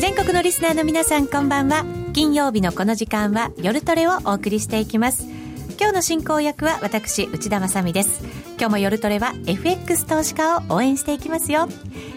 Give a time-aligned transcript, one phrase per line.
[0.00, 1.84] 全国のリスナーの皆さんこんばんは。
[2.12, 5.24] 金曜日のこの時間は夜トレをお送りしていきます。
[5.78, 8.41] 今日の進行役は私内田まさみです。
[8.62, 11.66] 今日も夜トレは FX 投資家を応援していきますよ。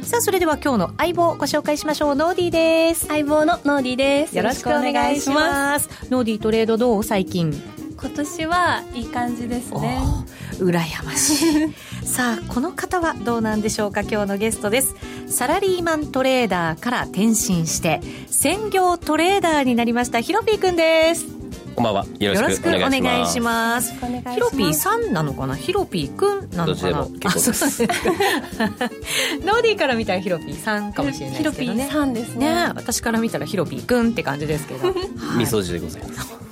[0.03, 2.15] さあそれでは今日の相棒をご紹介しましょう。
[2.15, 3.07] ノーディーです。
[3.07, 4.37] 相棒のノーディーです。
[4.37, 5.89] よろしくお願いします。
[6.11, 7.03] ノーディートレードどう？
[7.03, 7.51] 最近。
[7.99, 9.97] 今年はいい感じですね。
[10.59, 11.73] 羨ましい。
[12.05, 14.01] さあこの方はどうなんでしょうか？
[14.01, 14.93] 今日のゲストです。
[15.25, 21.25] サラリーマントレーダーから転身して専業トレーダーになりましたヒロピーくんです
[21.75, 22.05] こんばんは。
[22.19, 23.93] よろしくお願いします。
[23.93, 25.55] ヒロピーさんなのかな？
[25.55, 26.65] ヒロピーくんなのかな？
[26.67, 27.49] どっちでも結構です。
[27.49, 28.03] あそうです。
[28.03, 28.09] か
[29.45, 32.55] ノーディーから見たらヒロピーさんかもしれないヒロピですけどねーさんですね。
[32.55, 34.95] ね私から見たらヒロピーくんって感じですけど、 はい。
[35.43, 36.44] 味噌汁でございます。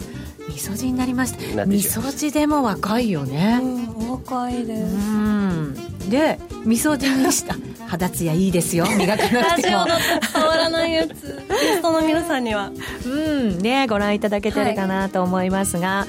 [0.49, 1.55] 味噌汁になりました。
[1.55, 3.59] なって味しまいま噌汁でも若いよね。
[3.61, 5.75] うんお若いでうすん。
[6.09, 7.55] で味噌汁にした。
[7.87, 8.85] 肌ツヤいいですよ。
[8.97, 9.85] 磨かなくても。
[9.85, 11.11] 伝わらないやつ。
[11.11, 12.71] ゲストの皆さんには。
[13.05, 13.59] うん。
[13.59, 16.07] ねご覧いただけてるかなと思いますが、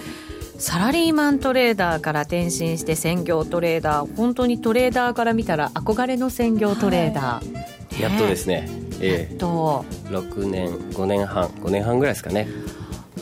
[0.59, 4.17] サラリーマントレーダーから転身して専業トレーダー。
[4.17, 7.67] 本当にトレーダーから見たら憧れの専業トレーダー、ね
[8.01, 8.69] やっとですね。
[9.01, 9.35] ええ。
[9.37, 12.49] と6年、5年半、5年半ぐらいですかね。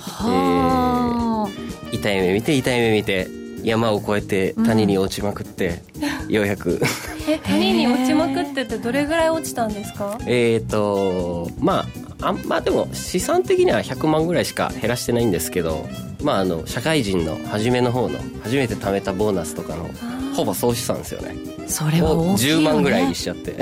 [0.04, 3.28] はあ、痛い目見て、痛い目見て、
[3.62, 5.82] 山を越えて谷に落ちまくって、
[6.28, 6.80] ようやく。
[7.28, 10.18] え谷に落ちまくっててどれぐらい落ちたんですか？
[10.26, 11.86] えっと、ま
[12.20, 15.86] あ、あんまあでも資産的には100万ぐらいしか減らしてないんですけど、
[16.22, 19.88] まああの、社会人の初めの方の、初めて貯めたボーナスとかの、
[20.34, 21.36] ほぼ総資産ですよね。
[21.68, 23.54] それはを大きね、10万ぐらいにしちゃって、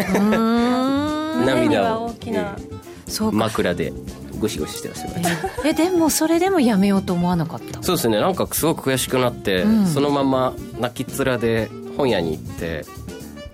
[1.45, 2.07] 涙を。
[2.07, 2.57] 大きな。
[3.07, 3.37] そうか。
[3.37, 3.93] 枕で
[4.41, 5.37] ゴシゴシしてましたよね。
[5.65, 7.83] えでもそれでもやめようと思わなかった？
[7.83, 8.19] そうですね。
[8.21, 9.87] なんかすごく悔しくなって、うん。
[9.87, 12.85] そのまま泣きっ面で本屋に行って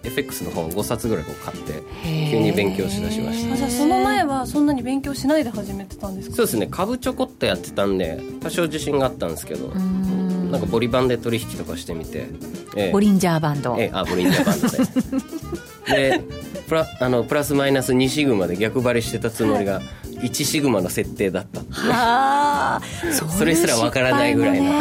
[0.05, 1.83] FX の本5冊ぐらいこう買って
[2.31, 3.55] 急に勉強しだしました。
[3.55, 6.37] あじゃあその前はそんなに勉強しないで始めてたんですか？
[6.37, 6.69] そうですね。
[6.71, 10.51] 株ちょこっとやってたんで多少自信があったんですけどん。
[10.51, 12.29] なんかボリバンで取引とかしてみて、
[12.77, 12.93] ええ。
[12.93, 14.69] ボリンジャーバンド、ええあボリンジャーバンド
[15.93, 16.21] でで
[16.69, 19.81] プラあのプラスマイナス2シグマで逆張りしてたつもりが
[20.21, 22.81] 1シグマの設定だったはあ。
[23.13, 24.73] それすらわからないぐらいの、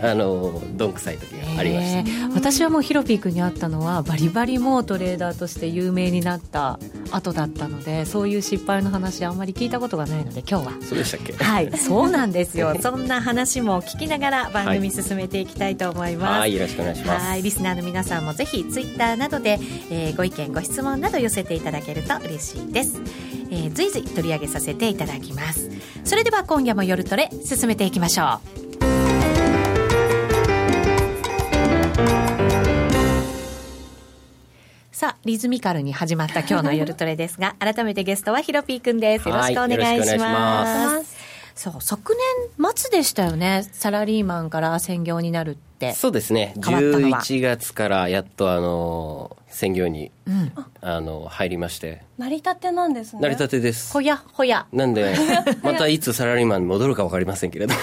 [0.00, 6.78] あのどんくさい時がありました、私はもうヒロピー君に会ったのはバリバリもうトレーダーとして有名になった
[7.10, 10.72] 後だったのでそういう失敗の話あんまり聞いたことがないので今日は。
[10.82, 11.32] そうでしたっけ？
[11.32, 11.72] はい。
[11.76, 12.76] そうなんですよ。
[12.80, 17.26] そんな話も聞きながら番組進めていきたいと思います、はいよろしくお願いします。
[17.26, 17.42] はい。
[17.42, 19.58] リスナーの皆さんもぜひツイッターなどで、
[19.90, 23.00] えーご意見ご質問など寄せていただけると嬉しいです、
[23.50, 25.70] えー随時取り上げさせていただきます。
[26.04, 28.67] それでは今夜も夜トレ進めていきましょう
[34.98, 39.28] さあリズミカルに始まった今日の夜トレですが 改めてゲストはヒロピーくんです。
[39.28, 41.16] よろしくお願いします。
[41.54, 42.16] そう昨
[42.58, 43.64] 年末でしたよね。
[43.70, 45.92] サラリーマンから専業になるって。
[45.92, 46.52] そうですね。
[46.64, 50.52] 変わったのは？11月からやっとあの専業に、うん。
[50.80, 52.02] あの入りまして。
[52.18, 53.20] 成り立てなんですね。
[53.22, 53.92] 成り立てです。
[53.92, 54.66] ほやほや。
[54.72, 55.14] なんで
[55.62, 57.74] またいつサラリーマンに戻るか分かりませんけれど。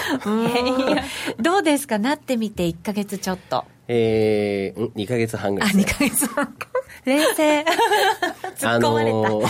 [1.40, 1.98] どうですか？
[1.98, 3.64] なってみて1か月ちょっと。
[3.88, 6.26] えー、ん2か月半ぐあ2らいですね。
[6.26, 6.54] か月半
[7.04, 7.64] 冷静。
[8.56, 9.46] 突っ込まれた、あのー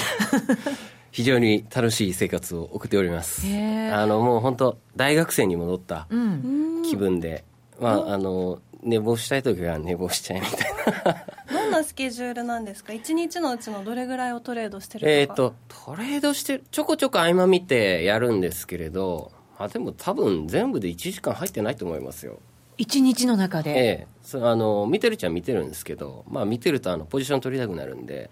[1.13, 3.41] 非常に楽しい生活を送っております。
[3.47, 6.83] あのもう本当大学生に戻ったうん。
[6.85, 7.45] 気分で、
[7.81, 10.75] まああの寝坊したい時は寝坊しちゃいみたい
[11.05, 11.25] な。
[11.61, 12.93] どんなスケジュールなんですか？
[12.93, 22.41] 一日のうちのどれぐらいをトレードしてるえっ、とトレードしてちょこちょこ合間見てやるんですけれどあでも多分全部で1時間入ってないと思いますよ
[22.79, 24.39] 1日の中で、ええ。
[24.43, 28.31] あの見てるっちゃ見てるんですけどまあ見てるとあのポジション取りたくなるんで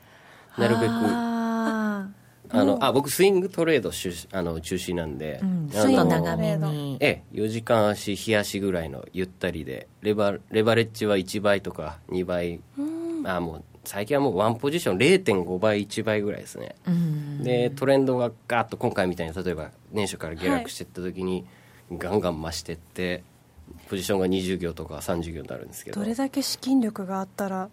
[0.59, 0.91] なるべく。
[0.91, 2.09] あ
[2.51, 12.60] あのあ僕スイングトレードしあの中心なんで、ー、うん、スイン長めにええ4時間足日足ぐらいのゆったりでレバレバレッジは1倍とか2倍。
[13.27, 16.74] あもう最近はもうワンポジション0.5倍1倍ぐらいですね。
[16.86, 17.42] うん。
[17.42, 21.47] でトレンドがガーッと今回みたいに例えば年初から下落していった時に、
[21.92, 23.22] ガンガン増してって
[23.88, 26.00] ポジションが20行とか30行になるんですけど。
[26.00, 27.68] どれだけ資金力があったら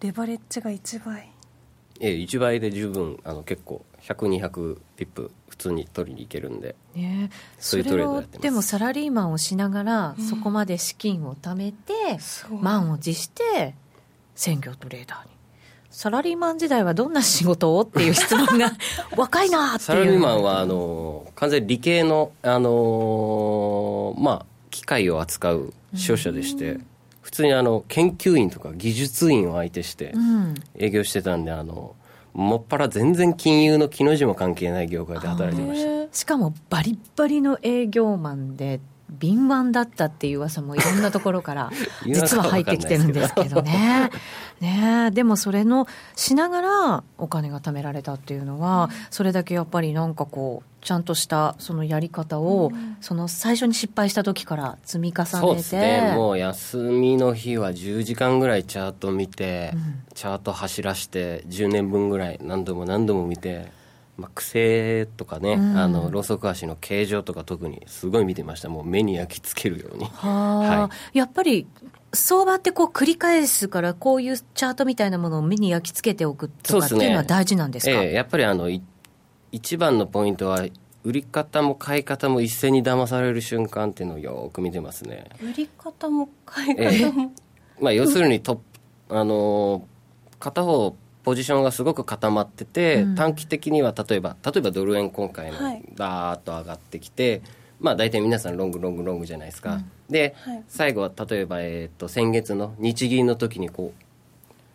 [0.00, 1.30] レバレッジが1倍。
[2.00, 6.74] ええ1倍で十分あの結構100200ピップ普通に取りに行けるんで。
[6.94, 8.42] ね、そういうトレードれをやってます。
[8.42, 11.92] でもサラリーマンをしながら、そこまで資金を貯めて
[12.50, 13.74] 満を持して
[14.34, 15.32] 専業トレーダーに。
[15.90, 18.72] サラリーマン時代はどんな仕事をっていう質問が
[19.14, 19.80] 若いなっていう。
[19.80, 24.46] サラリーマンはあの完全に理系の、あのまあ、
[24.82, 26.80] 機械を扱う商社でして、
[27.20, 30.12] 普通にあの研究員とか技術員を相手して
[30.76, 31.94] 営業してたんで、あの
[32.32, 36.12] もっぱら全然金融の木の字も関係ない業界で働いてました。
[36.12, 38.80] しかもバリッバリの営業マンで
[39.18, 41.70] 敏腕だったっていう噂もいろんなところから
[42.06, 44.10] 実は入ってきてるんですけどね。
[44.60, 45.86] ねでもそれの
[46.16, 55.30] しながらお金が貯められたっていうのは、それだけやっぱりなんかこうちゃんとしたそのやり方を、その最初に失敗した時から積み重ねて。
[55.36, 56.12] そうですね。
[56.16, 63.70] もう休みの日は10時間ぐらいチャート見て、うん、チャート走らして10年分ぐらい何度も何度も見て
[64.18, 68.68] まあ、癖とかね、うん、あのロウソク足の形状とか特にすごい見てました。
[68.68, 70.04] もう目に焼き付けるように。
[70.04, 71.66] はい、やっぱり
[72.12, 78.68] 相場ってこう繰り返すからこういうチャートみたいなものを目に焼き付けておくとかっていうのは大事なんですか、ねえー、やっぱりあの
[79.50, 80.66] 一番のポイントは
[81.04, 85.30] 売り方も買い方も一斉に騙される瞬間っていうのをよく見てますね。
[85.42, 87.30] 売り方も買い方も、えー、
[87.80, 88.62] まあ、要するにと
[89.08, 89.88] あの
[90.38, 95.58] 片方ポジションがすごく固まってて、うん、短期的には例えば例えばドル円今回の
[95.96, 97.42] バーッと上がってきて、はい、
[97.80, 104.02] まあ大体皆さんロングロングロングじゃないですか、うん、で、はい、最後は例えば、えー、と先月の日銀の時にこう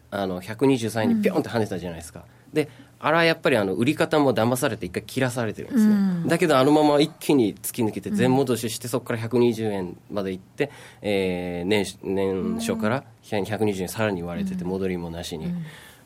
[0.09, 2.69] あの123円にピョンって跳ねたじゃないですか、うん、で
[2.99, 10.71] あれはやっぱりあの売り方も騙されて一回切らされてるんですね、うん、だけどあのまま一気に突き抜けて全戻ししてそこから120円までいって、
[11.01, 15.53] えー、年年初から120円さらに割れてて戻りもなしに。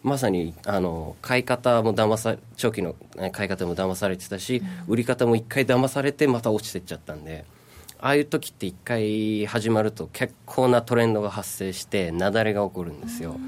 [0.04, 2.96] まさにあの買い方も騙さ長期の
[3.32, 7.46] 買い方も騙されてたし、売り方も一回騙されてまた落ちてっちゃったんで
[8.00, 13.40] ああいう時って一回始まると結構なトレンドが発生して雪崩が起こるんですよ。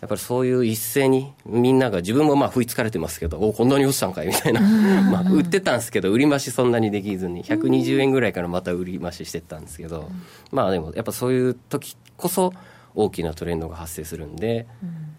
[0.00, 4.60] やっぱりそういう一斉にみんなが自分もまあ食いつかれてますけどおこんなに落ちたんかいみたいな。
[4.60, 10.08] まあ売ってたんですけど売り増しそんなにできずに120円ぐらいからまた売り増ししてったんですけど
[10.52, 12.52] まあでもやっぱそういう時こそ
[12.94, 14.68] 大きなトレンドが発生するんで、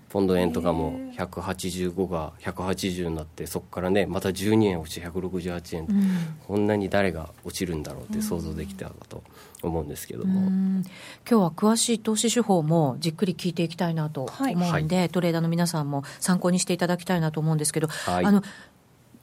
[0.10, 6.12] ポンド円とかも185が180になってそこからねまた12円落ちて168円、うん、
[6.48, 9.24] こんなに誰が落ちるんだろうって想像できたかと
[9.62, 10.84] 思うんですけども、今
[11.26, 18.42] 日は詳しい投資手法もじっくり聞いていきたいなと思うんで、はい、トレーダーの皆さんも参考にしていただきたいなと思うんですけど、はい、あの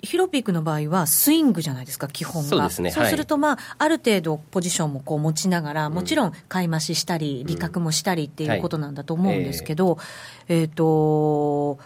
[0.03, 2.49] ヒロピークの場合はスイングじゃないですか、基本が。
[2.49, 2.91] そうですね。
[2.91, 9.99] そうすると、まあ、ある程度ポジションもこう持ちながら、もちろん買い増ししたり、利確もしたりっていうことなんだと思うんですけど、
[10.49, 11.79] えっ、と、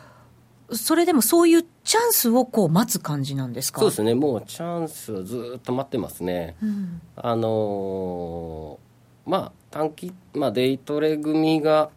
[0.73, 3.81] それでもそういうチャンスをこう待つ感じなんですか？
[3.81, 6.57] そうですね、もうチャンスはずっと待ってますね。
[6.63, 11.91] うん、あのー、まあ、短期、まあ、デイトレ組が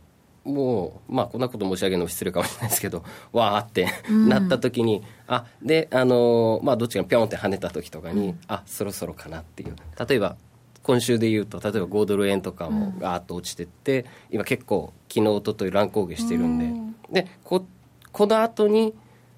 [0.45, 9.75] もう、まあ、こんなこと申し上げるのも失礼かもしれないですけど、 わーってなった時に、うん、あで、あのまあ、どっちがぴょんって跳ねた時とかに、うん、あそろそろかなっていう、
[10.07, 10.36] 例えば、
[10.84, 17.66] 今週でいうと、例えば5ドル円とかもガーッと落ちてって、うん、今、結構、昨日おととい乱高下してるんで、うん、でこ
[18.12, 18.94] この後に、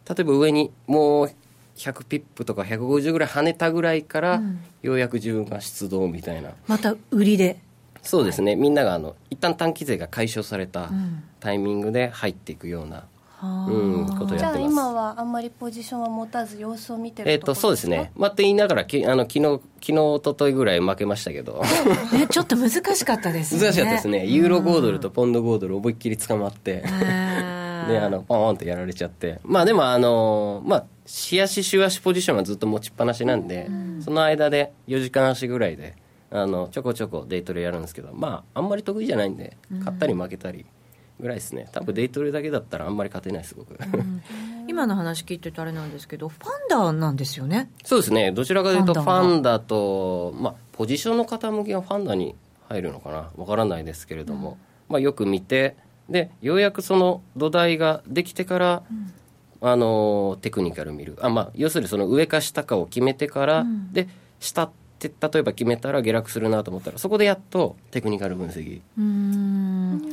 [0.10, 1.32] 例えば上にもう
[1.76, 4.42] 100ピップとか150ぐらい跳ねたぐらいから、
[4.82, 6.52] ようやく自分が出動みたいな。
[6.68, 7.60] また売りで
[8.06, 8.56] そうですね。
[8.56, 10.90] みんながあの一旦短期税が解消された
[11.40, 13.06] タイミングで入っていくような、
[13.42, 13.46] う
[14.04, 14.38] ん、ことをやってます。
[14.38, 18.12] じゃあ今はあんまりポジションは持たず様子を見てるえっ、とそうですね。
[18.16, 21.62] まあって言いながらきあの昨日昨日一昨日ぐらい負けましたけど。
[22.14, 23.62] えちょっと難しかったですね。
[23.62, 24.26] 難しかったですね。
[24.28, 26.84] ユーロ5ドルとポンド5ドル思いっきり捕まって
[27.90, 29.40] であのポーンってやられちゃって。
[29.44, 33.70] まあでもあのまあし足し足ポジションはずっと持ちっぱなしなんで、
[34.00, 35.96] その間で4時間足ぐらいで
[36.38, 40.66] あのちょこちょこデイトレやるんですけどまああんまり得意じゃないんで勝ったり負けたり
[41.20, 41.70] ぐらいですね。
[41.72, 44.22] 多分デイトレだけだったらあんまり勝てないすごく、うん、
[44.68, 47.70] 今の話聞いてるとあれなんですけどファンダーなんですよね？
[47.86, 48.32] そうですね。
[48.32, 52.36] どちらかというとファンダとまあポジションの傾きがファンダに
[52.68, 53.30] 入るのかな。
[53.38, 54.58] わからないですけれども、うん、
[54.90, 55.78] まあ、よく見て
[56.10, 59.14] でようやくその土台ができてから、うん。
[59.62, 61.18] あのテクニカル見る。
[61.22, 64.70] あ、まあ、要するにその上か下かを決めてから、うん、で下
[65.08, 68.82] っって例えば決めたら下落するなと思ったらそこでやっとテクニカル分析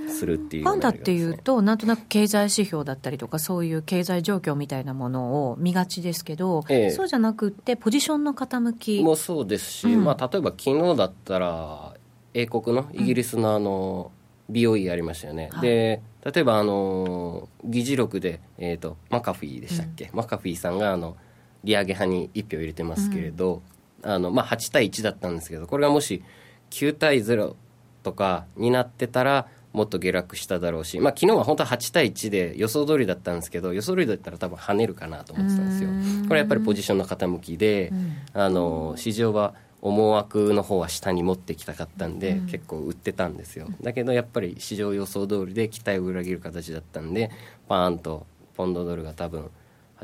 [0.08, 9.02] するっていう、ね、ファンダっていうとなんとなく経済指標だったりとかそういう経済状況みたいなものを見がちですけど、ええ、そうじゃなくてポジションの傾き。
[9.02, 11.94] もそうですし、うん、まあ、例えば昨日だったら
[12.34, 14.11] 英国のイギリスのあの、
[14.50, 21.16] BOE ありましたよね、はい、で例えばあの議事録で、えーと、マカフィーでしたっけ、うん、マカフィーさんがあの
[21.64, 23.62] 利上げ派に1票入れてますけれど、
[24.02, 26.23] あの、まあ、8対1だったんですけどこれがもし
[26.71, 27.54] 9対0
[28.02, 35.88] とかになってたらもっと下落しただろうし、まあ昨日は本当は8対1で予想通りだったんですけど、予想通りだったら多分跳ねるかなと思ってたんですよ。
[36.28, 37.90] これやっぱりポジションの傾きで、
[38.35, 43.66] あの市場は思惑の方は下に持ってきたかったんで、うん、結構売ってたんですよ。
[43.80, 47.30] だけどやっぱり市場予想通りで期待を裏切る形だったんで
[47.68, 49.50] パーンとポンドドルが多分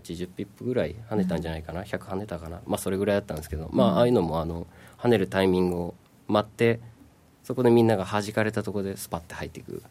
[0.01, 2.61] 80ピップぐらい跳ねたんじゃないかな、うん、100跳ねたかな。
[2.67, 4.67] まあそれぐらいだったんですけど、まあああいうのもあの
[4.99, 5.95] 跳ねるタイミングを
[6.27, 6.81] 待って
[7.45, 9.83] そこでみんなが弾かれたところでスパッて入っていく、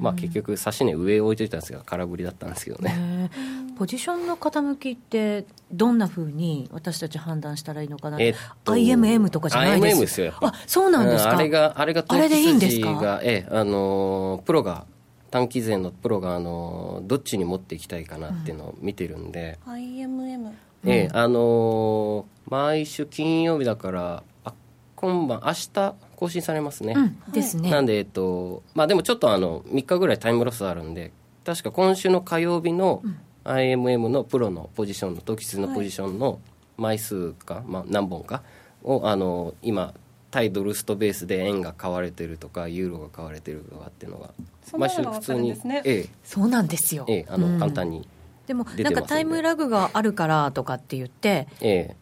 [0.00, 3.30] まあ結局指し値上置いといたんですが空振りだったんですけどね。
[3.76, 13.20] ポジションの傾きってどんなふうに私たち判断したらいいのかな、えっと、IMM とかじゃないです IMM ですよあそうなんですか、うん、あれがあれがあれでいいんですか？
[13.24, 14.86] ええあのプロが
[15.34, 20.52] 短期勢のプロがあのどっちに持っていきたいかなっていうのを見てるんで、うん、IMM
[20.84, 24.54] ええあの毎週金曜日だからあ
[24.94, 27.68] 今晩明日更新されますね、うん、ですね。
[27.68, 31.10] なんでえっとまあでもちょっとあの3日ぐらいタイムロスあるんで
[31.44, 33.02] 確か今週の火曜日の
[33.42, 36.38] IMM のプロのポジションの時数のポジションの
[36.76, 38.44] 枚数か、まあ、何本か
[38.84, 39.94] をあの今
[40.34, 44.30] 対ドルストベースで円が買われてるとかユーロが買われてるとかっていうのが。
[44.76, 48.08] 毎週普通に、ね、ええ、そうなんですよ、ええ、あの、うん、簡単に
[48.48, 51.96] でもなんかタイムラグがあるからとかって言って、ええ、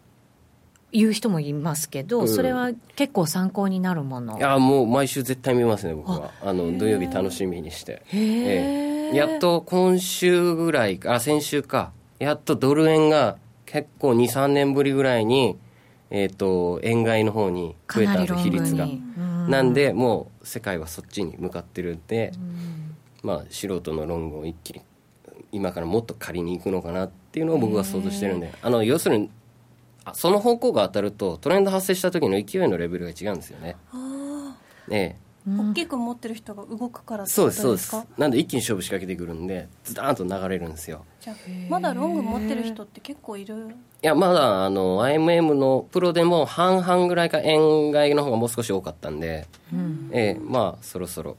[0.93, 4.39] 言う人もいますけど、うん、それは結構参考になるもの。
[4.39, 6.31] いやもう毎週絶対見ますね僕は。
[6.41, 8.03] あの土曜日楽しみにして。
[8.15, 11.93] ええ、やっと今週ぐらいあ先週か。
[12.19, 13.37] やっとドル円が
[13.67, 15.59] 結構23年ぶりぐらいに
[16.15, 18.87] えーと、円買いの方に増えた比率が。
[19.49, 22.33] なんでもう世界はそっちに向かってるんで、
[23.23, 24.83] まあ素人のロングを一気に
[25.53, 28.53] 今からもっと借りに行くのかなっていうのを僕は想像してるんで。
[28.63, 29.31] あの要するに
[30.13, 33.77] その方向が当たるとトレンド発生した時の勢いのレベルが違うんですよね。
[34.91, 37.97] ええ大きく持ってる人が動くからそうですそうです。
[38.17, 41.05] なんで一気に勝負仕掛けてくるんでズダーンと流れるんですよ。
[41.21, 41.37] じゃあ
[41.69, 43.71] まだロング持ってる人って結構いる？
[44.03, 51.37] いやまだあの IMM のプロでも半々ぐらいか円買いの方がもう少し多かったんで、うん、ええまあそろそろ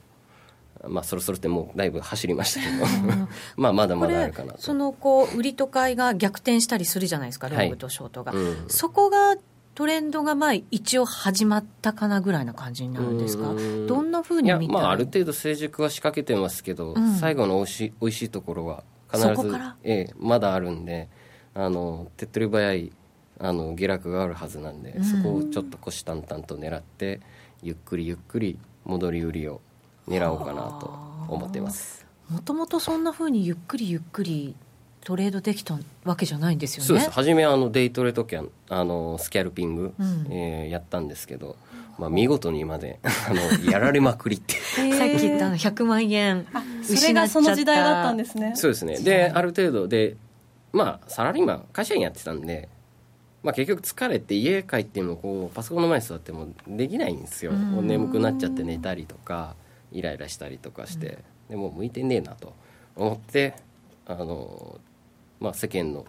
[0.88, 3.16] まあ、そろそろってもうだいぶ走りましたけど。
[3.56, 4.60] まあまだまだあるかなと。
[4.60, 9.36] そのこう売りと買いが逆転したりするじゃないですかロングとショートが、はいうん、そこが
[9.74, 13.54] トレンドがまあ一応始まったかなぐらいな感じになるんですか？
[13.88, 14.72] どんなふうに見た？
[14.72, 19.52] まあ、ある程度成熟は仕掛けてますけど、うん、最後のおいしおいしいところは必ず
[19.82, 21.08] ええ、まだあるんで
[21.54, 22.92] あの手っ取り早い
[23.40, 27.20] あの下落があるはずなんで、うん、そこをちょっと虎視眈々と狙って
[27.62, 29.60] ゆっくりゆっくり戻り売りを
[30.06, 30.86] 狙おうかなと
[31.28, 32.06] 思っています。
[32.28, 34.54] もともとそんなふうにゆっくりゆっくり
[35.04, 36.86] トレードできたわけじゃないんですよね。
[36.88, 37.10] そうです。
[37.10, 41.56] 初めあのデイトレときはあのスキャルピング、うん、えー、やったんですけど、
[41.98, 46.46] まあ、見事にまで あのやられまくりって さっき言ったの100万円
[46.82, 48.52] それがその時代だったんですね。
[48.56, 48.98] そうですね。
[48.98, 50.16] である程度で
[50.72, 52.68] まあサラリーマン会社員やってたんで
[53.44, 57.52] まあ、結局疲れて家帰ってもこうパソコンの前に座ってもできないんですよ。
[57.52, 59.54] 眠くなっちゃって寝たりとか
[59.92, 61.18] イライラしたりとかして、
[61.50, 62.54] でも向いてねえなと
[62.96, 63.54] 思って
[64.06, 64.80] あの
[65.44, 66.06] まあ、世間の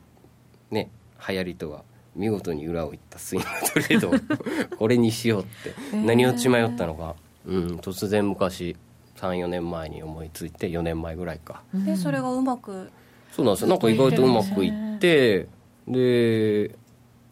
[0.72, 0.90] ね
[1.28, 1.84] 流行りとは
[2.16, 4.14] 見事に裏をいったスイングトレードを
[4.80, 5.46] これにしようっ
[5.92, 7.16] て何を血迷ったのか、
[7.46, 8.78] うん、突然昔
[9.18, 11.64] 34年前に思いついて4年前ぐらいか。
[11.74, 12.90] でそれがうまく
[13.34, 13.68] そうなんですよ。
[13.68, 15.50] なんか意外とうまくいって
[15.86, 16.74] で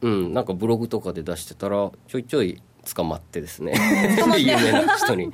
[0.02, 2.62] うんなんかブログとかで出してたらちょいちょい
[2.94, 3.76] 捕まってですね。
[4.38, 5.32] 有名な人に。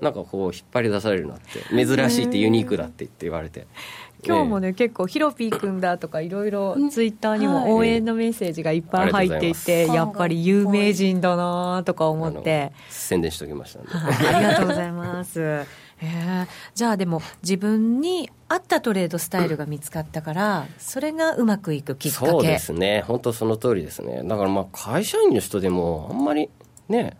[0.00, 3.66] なんかこう引っ張り出されるなって珍しいってユニークだって言って言われて
[4.26, 12.72] 今日もね、結構ヒロピー君だとかいろいろツイッターにも応援のメッセージがいっぱい入っていて、やっぱり有名人だなとか思って。
[12.88, 15.40] 宣伝しておきました、ね、ありがとうございます。
[15.98, 22.26] えー、じゃあでも自分に合ったトレードスタイルが見つかったからそれがうまくいくきっかけ。
[22.26, 23.02] そうですね。
[23.06, 24.22] 本当その通りですね。
[24.24, 26.50] だからまあ会社員の人でもあんまり
[26.88, 27.16] ね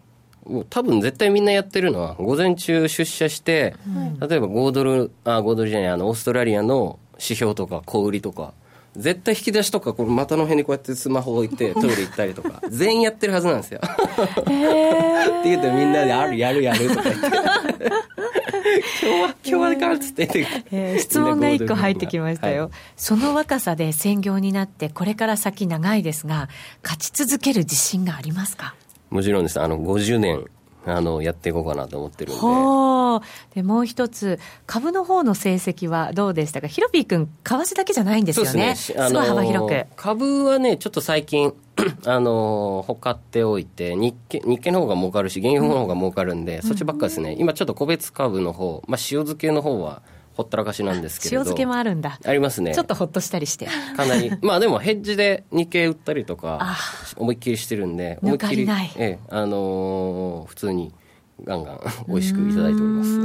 [0.71, 3.75] 多分絶対みんなやってるのは午前中出社して、
[4.21, 8.53] 例えば5ドルあ5ドルじゃないあのオーストラリアの指標とか小売りとか
[8.97, 13.81] 絶対引き出しとかこの股の辺にこうやってスマホ置いてトイレ行ったりとか 全員やってるはずなんですよ。
[13.83, 14.53] って
[15.45, 17.27] 言うとみんなで「あるやるやる」とか言って。
[19.03, 26.49] 今日は今日はかっつって、えー、質問が1個入ってきましたよ、はい、その若さで専業になってこれから先長いですが
[26.83, 28.75] 勝ち続ける自信がありますか？
[29.11, 29.61] もちろんです。
[29.61, 30.45] あの50年
[30.87, 32.41] あのやっていこうかなと思ってるんで。
[33.55, 36.67] でもう一つ株の方の成績はどうでしたか？
[36.67, 38.75] ヒロピー君為替だけじゃないんですよね。
[38.77, 39.09] すね。
[39.09, 39.87] すごい幅広く。
[39.97, 41.53] 株はねちょっと最近
[42.07, 47.35] あのほかっておいて日経日経の方が儲かるし原油の方が儲かるんで、うん、そっちばっかですね。
[47.39, 50.03] 今ちょっと個別株の方、まあ、塩漬けの方は
[50.37, 51.41] ほったらかしなんですけれど。
[51.41, 52.19] 塩漬けもあるんだ。
[52.23, 52.75] ありますね。
[52.75, 53.67] ちょっとほっとしたりして。
[53.97, 54.31] かなり。
[54.43, 56.77] まあでもヘッジで日経売ったりとか
[57.17, 60.93] 思いっきりしてるんで思いっきりええあのー、普通に
[61.43, 63.21] ガンガン美味しくいただいております。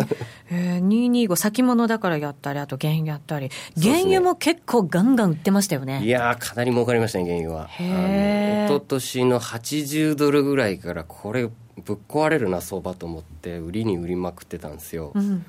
[0.50, 3.50] えー、225先物だからやったり、あと原油やったり、
[3.82, 6.02] 原油も結構ガンガン売ってましたよね。
[6.04, 7.68] いやかなり儲かりましたね、原油は。
[7.68, 11.50] へ一昨年の80ドルぐらいから、これ、
[11.84, 15.12] ぶっ壊れるな、相場と思って、売りに売りまくってたんですよ。
[15.14, 15.46] うん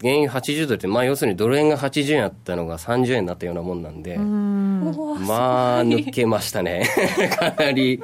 [0.00, 4.84] 原油80ドルって、まあ、要するにドル円が80円あったのが30円になったようなもんなんで、ん
[5.26, 6.86] まあ、抜けましたね。
[7.38, 8.02] かなり、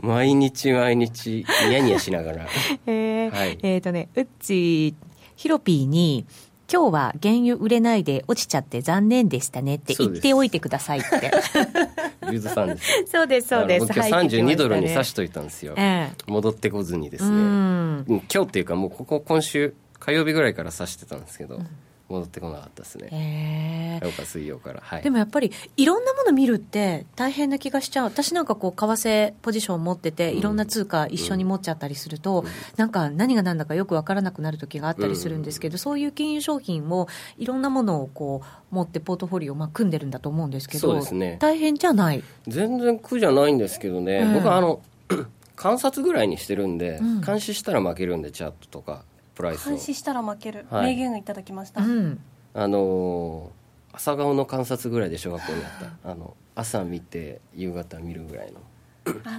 [0.00, 2.46] 毎日毎日、ニヤニヤしながら。
[2.86, 4.94] えー、はい、えっ、ー、とね、うっち、
[5.36, 6.24] ヒロピーに、
[6.70, 11.30] 今日は原油売れないで落ちちゃって残念でしたねって言っておいてくださいって。
[12.30, 13.04] ゆずさんです。
[13.06, 13.86] そうです、そうです。
[13.86, 15.72] 今日32ドルに差しといたんですよ。
[15.78, 18.04] えー、戻ってこずにですね。
[18.06, 19.74] 今日っていうかもうここ今週、
[20.08, 21.66] 火曜日ぐらいから指してたんですけど、うん、
[22.08, 28.04] 戻ってこなかったですね、火曜か水曜から、はい、でもやっぱりいろんなもの見るって大変な気がしちゃう。
[28.06, 32.46] 私なんかこう為替ポジションを持ってていろんな通貨一緒に持っちゃったりすると、うん、
[32.78, 38.40] なんか何が何だかよく分からなくなる時があったりするんですけど、うん、そういう金融商品もいろんなものをこ
[38.72, 42.22] う持ってポートフォリオをまあ組んでるんだと思うんですけどそうです、ね、大変じゃない？
[42.46, 44.80] 全然苦じゃないんですけどね、僕はあの
[45.56, 49.02] 観察ぐらいにしてるんで、監視したら負けるんでチャットとか
[49.38, 52.20] プライス監視したら負ける、はい、名言がいただきました、うん、
[52.54, 56.10] あのー、朝顔の観察ぐらいで小学校にあった。
[56.10, 58.58] あの朝見て夕方見るぐらいの。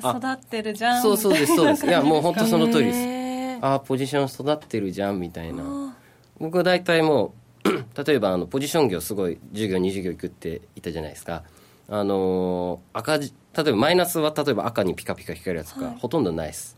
[0.01, 1.01] あ育ってるじゃん。
[1.01, 1.85] そうそうですそうです。
[1.85, 3.65] いやもう本当その通りです。
[3.65, 5.93] あポジション育ってるじゃんみたいな。
[6.39, 7.33] 僕は大体も
[7.65, 7.69] う
[8.05, 11.43] 例えばあのポジション業すごい授業2授業行くって言ったじゃないですか。
[11.89, 16.77] あのー、赤字例えばマイナスは例えば赤にピカピカ光るやつが、はい、ほとんどないです。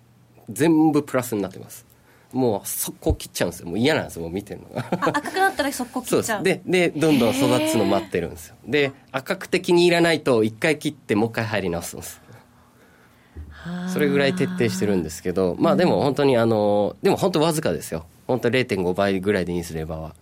[0.50, 1.86] 全部プラスになってます
[2.34, 3.68] もう速攻切っちゃうんですよ。
[3.68, 4.24] もう嫌なんですよ。
[4.24, 4.86] もう見てるのが。
[4.92, 6.44] 赤くなったら速攻切っちゃう。
[6.44, 8.56] ででどんどん育つの待ってるんですよ。
[8.66, 12.22] で赤くて気に入らないと一回切ってもう一回入り直すんです
[13.94, 18.06] それぐらい徹底してるんですけどまあでも本当にあのでも本当わずかですよ。
[18.28, 20.16] 本当0.5倍ぐらいでインすればは。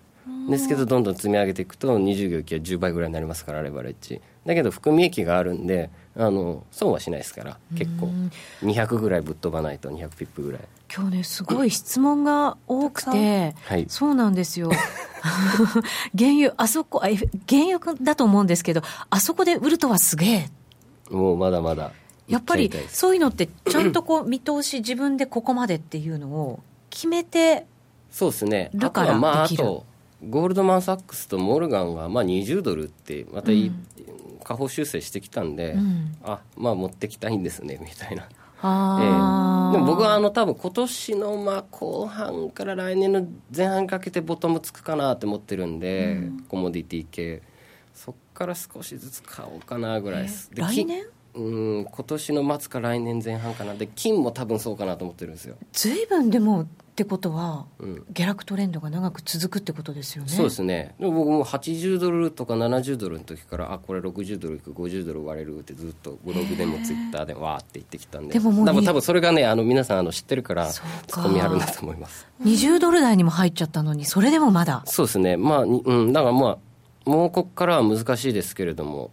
[0.49, 4.19] ですけどどんどん積み上げていくと20秒期は10倍ぐらいになりますからレバレッジ。
[4.45, 8.09] だけど含み益があるんであの損はしないですから結構。
[8.61, 10.61] 200ぐらいぶっ飛ばないと200ピップぐらい。
[10.93, 14.69] 今日ねすごい質問が多くて、はい、そうなんですよ。
[16.17, 17.15] 原油あそこ原
[17.73, 20.49] 油だと思うんですけどあそこで売るとはすげえ。
[21.09, 21.93] もうまだまだ。
[22.27, 27.65] やっぱりそういうのってちゃんとこう見通し自分でここまでっていうのを決めて
[28.11, 28.71] そうですね。
[28.75, 29.85] だからまああと
[30.27, 33.85] ゴールドマン・サックスとモルガンがまあ20ドルってまたい、うん、
[34.49, 38.27] 下方修正してきたんで、うん、あまあ持ってきたいんですねみたいな。
[38.61, 47.43] えー、でも僕はあの多分今年のまあ後半から来年の前半にかけてボトムつくかなと思ってるんで、うん、コモディティ系。
[47.93, 51.03] そっから少しずつ買おうかなぐらいです、えー、来年？
[51.35, 53.75] うん今年の末か来年前半かな。
[53.75, 55.55] で金も多分そうかなと思ってるんですよ。
[55.71, 56.65] 随分でも
[56.99, 60.29] ってことは、うん、下落トレンドが長く続くってことですよね。
[60.29, 60.95] そうですね。
[60.99, 72.27] でも僕も80ドルとか70ドルの時からあこれ60ドルいく50ドル割れるってずっとブログでもツイッターでわーって言ってきたんででももう多分それがねあの皆さんあの知ってるからツッコミあるんだと思います。
[72.43, 74.83] 20ドル台にも入っちゃったのにそれでもまだ。
[74.85, 75.37] そうですね。
[75.37, 76.57] まあ、うん、だからま
[77.05, 79.11] あもうここからは難しいですけれども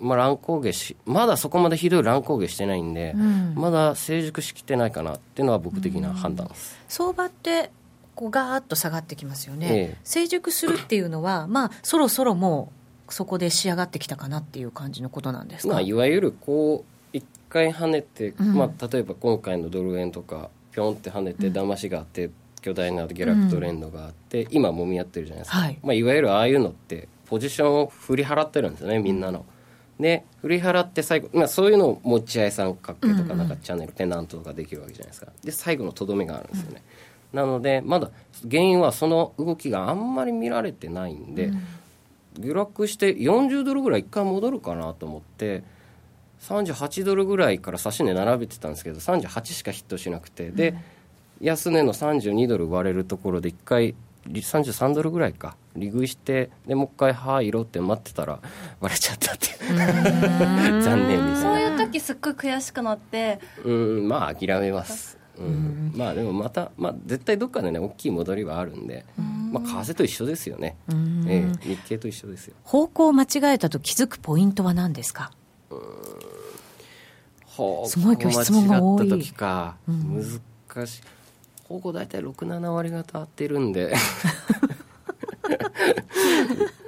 [0.00, 7.70] まあ、乱高下しまだそこまでひどい乱高下してないんで、うん、まだ成熟しきってないかなっていうのは僕的な判断です、うん、相場って
[8.14, 12.72] こうガーッと下がってきますよね、ええ、成熟するっていうのは、 まあ、そろそろも
[13.08, 25.78] うそこで仕上がってきたかなっていう感じのことなんですか、まあ、いわゆるこう一回跳ねて、うん、まあ、例えば今回のドル円とかぴょんって跳ねて騙しがあって、巨大な下落トレンドがあって、今もみ合ってるじゃないですか、はい。
[25.82, 29.44] まあ、いわゆるああいうのってポジションを振り払ってるんですよねみんなの。
[30.00, 35.32] で振り払って最後、まあ、そういうのを持ち合い三角形とかなんかチャンネル、ペナントとかできるわけじゃないですか。
[35.44, 36.82] で最後のとどめがあるんですよね、
[37.32, 38.10] うん、なのでまだ
[38.50, 41.62] 原因はその動きがあんまり見られてないんで、うん、
[42.38, 45.62] 下落して40ドルぐらい一回戻るかなと思って
[46.40, 50.74] 38ドルぐらいから指値並べてたんですけど38しかヒットしなくてで、
[51.40, 53.94] 安値の32ドル割れるところで一回
[54.26, 55.56] 33ドルぐらいか。
[55.76, 58.40] 利食いしてでもう一回入ろうって待ってたら
[58.80, 59.50] 割れちゃったってい
[60.78, 60.82] う。
[60.82, 63.38] 残念みたいなそういう時すっごい悔しくなって。
[63.64, 65.18] うんまあ諦めます。
[65.38, 70.76] うん、まあでもまた、まあ、絶対どっかでね大きい戻りはあるんで、まあ、為替と一緒ですよね、
[71.26, 72.54] ええ、日経と一緒ですよ。
[72.62, 75.32] 方向を間違えたと気づくポイントは何ですか？
[77.86, 79.08] すごい今日質問が多い。
[79.08, 79.22] 難
[80.86, 81.02] しい
[81.70, 83.94] 方向大体67割方合ってるんで。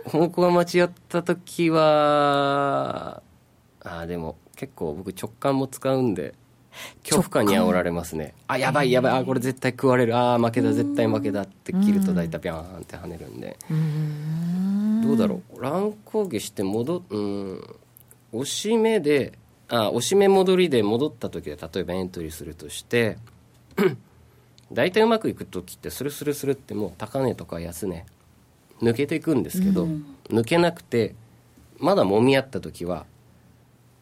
[0.04, 3.22] 方向が間違った時は
[3.82, 6.34] あでも結構僕直感も使うんで
[7.02, 8.34] 恐怖感に煽られますね。
[8.48, 10.16] あやばいやばいあこれ絶対食われる。
[10.16, 13.56] あ負けだ絶対負けだって切ると大体ビャーンって跳ねるんで。
[15.06, 15.62] どうだろう。
[15.62, 17.62] 乱高下して戻うん
[18.32, 23.16] 押し目であ押し目戻りで戻った時で例えばエントリーするとして
[24.72, 28.04] 大体うまくいく時ってスルスルスルってもう高値とか安値
[28.80, 29.86] 抜けていくんですけど、
[30.28, 31.14] 抜けなくて
[31.78, 33.06] まだ揉み合った時は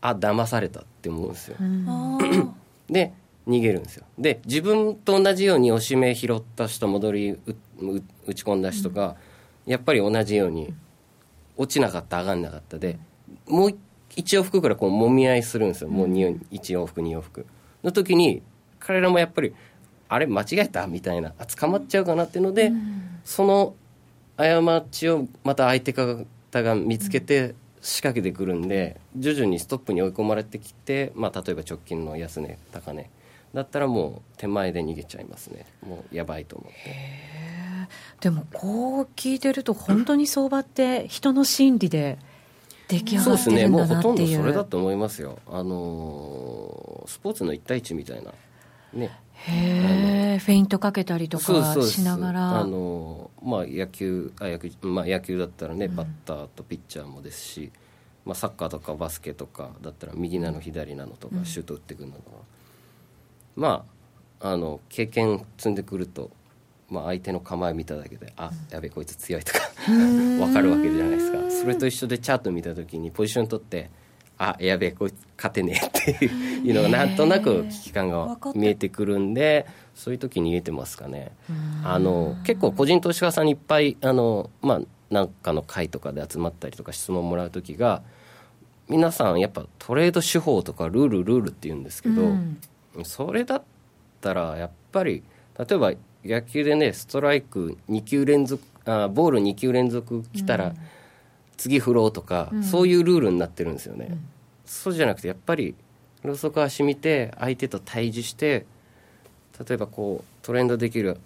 [0.00, 1.56] あ騙されたって思うんですよ、
[2.88, 3.12] で
[3.46, 4.04] 逃げるんですよ。
[4.18, 7.30] で自分と同じように押し目拾った人戻り
[8.26, 9.16] 打ち込んだ人が、
[9.66, 10.72] やっぱり同じように
[11.56, 12.98] 落ちなかった上がんなかったで
[13.46, 13.78] もう
[14.16, 15.90] 一往復からこう揉み合いするんですよ。
[15.90, 17.46] もう1往復2往復。
[17.84, 18.42] の時に
[18.78, 19.54] 彼らもやっぱり
[20.10, 22.72] あれ間違えたみたいなあ捕まっちゃうかなっていうので、
[23.24, 23.74] その
[24.36, 33.08] 過ちをまた相手方が見つけて仕掛けてくるんで徐々にストップに追い込まれてきて、まあ、例えば直近の安値高値
[33.54, 35.66] だったらもう手前で逃げちゃいますね。
[35.86, 37.88] もうやばいと思って。
[38.20, 42.18] でもこう聞いてると本当に相場って人の心理で
[42.88, 43.62] 出来上がってるんだなっていう。
[43.62, 43.68] そうですね。
[43.68, 45.38] もうほとんどそれだと思いますよ。
[45.48, 48.32] あのスポーツの1対1みたいな
[48.92, 49.10] ね
[49.46, 52.60] へえフェイントかけたりとかしながら。
[52.60, 57.72] あの、まあ、野球あ野球,、まあ、野球だったらね、バッターとピッチャーもですし、
[58.24, 62.36] まあ、サッカーとかバスケとかだったら右なの左なのとか、シュート打ってくるのとか、
[63.56, 64.00] まあ
[64.42, 66.30] あの経験積んでくると、
[66.88, 71.50] まあ、相手の構え見ただけであやべこいつ強いとか分 かるわけじゃないですか。
[71.50, 73.90] それと一緒でチャート見た時にポジション取って
[74.42, 81.30] あやべえこいつ勝てねえっていうのがなんとなく危機感が見えてくるんでそういう時に言えてますかね。
[81.84, 88.02] あの結構個人投資家さんにいっぱいあの、まあ、なんかの会とかで集まったりとか質問もらう時が
[88.88, 92.32] 皆さんやっぱトレード手法とかルールルールって言うんですけど、
[93.04, 93.62] それだっ
[94.22, 95.22] たらやっぱり
[95.58, 95.92] 例えば
[96.24, 100.76] 野球でねストライク2球連続あボール2球連続来たら、うん
[101.60, 104.20] 次振ろうとか、うん、そういうルールになってるんですよね、うん、
[104.64, 105.74] そうじゃなくてやっぱり
[106.22, 108.64] ロソク足見て相手と対峙して
[109.68, 111.18] 例えばこうトレンドできる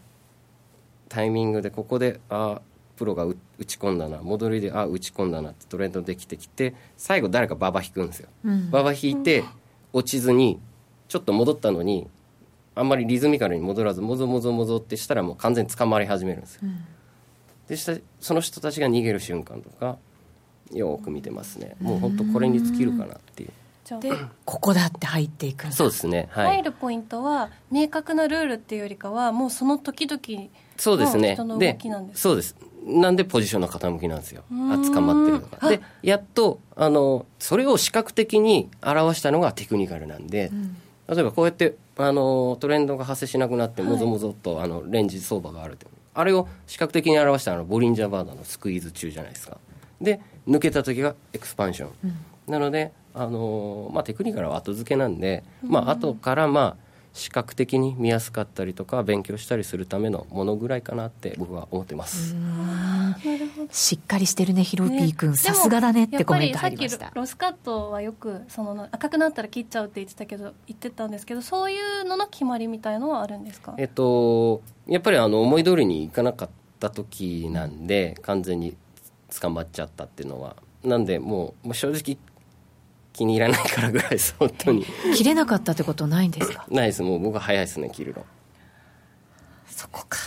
[1.08, 2.60] タイミングでここであ
[2.96, 9.44] プロが打ち込んだな戻りであ打ち込んだなってトレンドできてきて最後誰か馬場引くんですよ、うん、馬場引いて
[9.92, 10.58] 落ちずに
[11.06, 12.08] ちょっと戻ったのに
[12.74, 16.78] あんまりリズミカルに戻らずもぞもぞもぞってしたらもう完全に捕まり始めるんですよ、うん、
[17.68, 19.96] でその人たちが逃げる瞬間とか
[20.74, 21.76] よく見てますね。
[21.80, 23.50] もう本当これに尽きるかなっていう。
[24.00, 24.12] で
[24.46, 25.70] ここだって入っていく。
[25.72, 31.36] そうですね、はい、入るポイントは明確なルールっていうよりかはもうその時々そうですね。
[31.58, 31.78] で
[32.14, 32.56] そうです。
[32.86, 34.42] なんでポジションの傾きなんですよ。
[34.50, 35.68] あ捕まってるとか。
[35.68, 40.76] でやっとあのそれを視覚的に表したのがテクニカルなんで、うん、
[41.08, 45.78] 例えばこうやってあのトレンドが発生しなくなってもぞもぞっと、あのレンジ相場がある
[46.14, 49.58] あれを視覚的に表したのボリンジャーバードのスクイーズ中じゃないですか。
[50.00, 62.34] で抜けた時がエクスパンション、うん、なので、あのー、まあ、テクニカルは後付けなんで、まあ後からまあ視覚的に見やすかったりとか勉強したりするためのものぐらいかなって僕は思ってます。
[63.70, 67.12] しっかりしてるねヒロピー君、さすがだねってコメント入りました。
[67.14, 73.74] ロスカットはよくその赤くなったら切っちゃうって言ってたけど言ってたんですけどそういうのの決まりみたいのはあるんですか？
[73.78, 78.76] えっとやっぱりあの思い通りにいかなかった時なんで完全に
[79.40, 82.18] 捕まっちゃったっていうのはなんでもう正直
[83.12, 84.84] 気に入らないからぐらいです 本当に。
[85.16, 86.66] 切れなかったってことないんですか？
[86.70, 87.02] ないです。
[87.02, 88.24] もう僕は早いですね切るの。
[89.68, 90.18] そこか。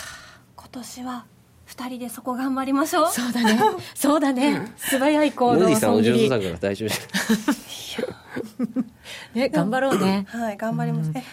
[0.56, 1.26] 今年は
[1.68, 3.12] 2人でそこ頑張りましょう。
[3.12, 3.60] そうだね。
[3.96, 4.72] そうだね。
[4.78, 6.90] 素早い行動さんお上手だから大丈夫
[9.34, 10.26] ね頑張ろうね。
[10.30, 11.24] はい頑張ります、うん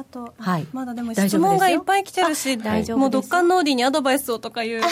[0.00, 2.62] あと、はい、まだでも質問がいっぱい来てるし、も
[3.08, 4.82] うドッカンノーディにアドバイスをとかいう温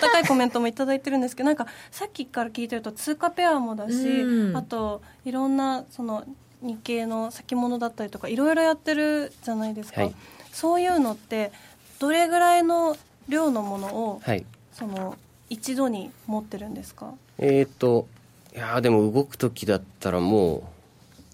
[0.00, 6.24] かいコメントも頂いてるんですけど、なんかさっきから聞いてると通貨ペアもだし、うん、あといろんなその
[6.62, 10.14] 日系の先物だったりとかいろいろやってるじゃないですか、はい、
[10.52, 11.52] そういうのって
[12.00, 12.96] どれぐらいの
[13.28, 15.16] 量のものを、はい、その
[15.48, 17.14] 一度に持ってるんですか？
[17.38, 18.08] えっ、と
[18.54, 20.68] いやでも動く時だったらも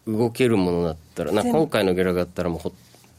[0.06, 2.72] う動けるものだったらな今回の下落だったらもうほ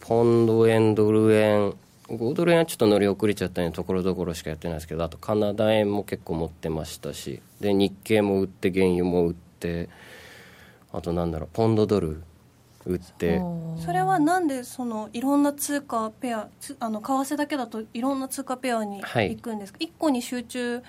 [0.06, 1.74] ポンド円、ドル円、
[2.10, 9.88] 5ドル円はちょっと乗り遅れちゃったようなところどころしかやってないですけど、あとカナダ円も結構持ってましたし、で日経も売って、原油も売って、
[10.92, 12.22] あとなんだろう、ポンドドル
[12.86, 13.42] 売って。
[13.78, 16.50] それはなんでそのいろんな通貨ペア
[16.82, 20.84] あの為替だけだといろんな通貨ペアに行くんですか、はい、1個に集中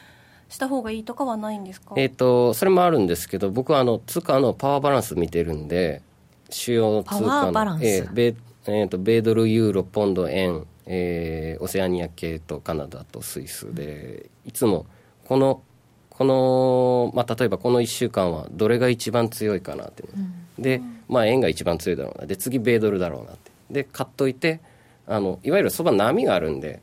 [0.48, 6.02] した方がいいとかはないんですか、えーと、それもあるんですけど僕はあの通貨のパワーバランス見てるんで
[6.50, 7.78] 主要通貨の。
[7.80, 8.34] えー米
[8.66, 14.86] えーと、米ドルユーロポンド円、えー、オセアニア系とカナダとスイスでいつも
[15.26, 15.62] この
[16.10, 20.04] この、まあ、例えばこの1週間はどれが一番強いかなって。
[20.04, 22.26] いう、うん、で、まあ、円が一番強いだろうな。
[22.26, 23.50] で次米ドルだろうなって。
[23.70, 24.60] で買っといて
[25.06, 26.80] あのいわゆるそば波があるんで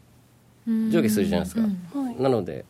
[0.67, 2.07] 上下するじゃないですか、うん。
[2.07, 2.65] うん、なので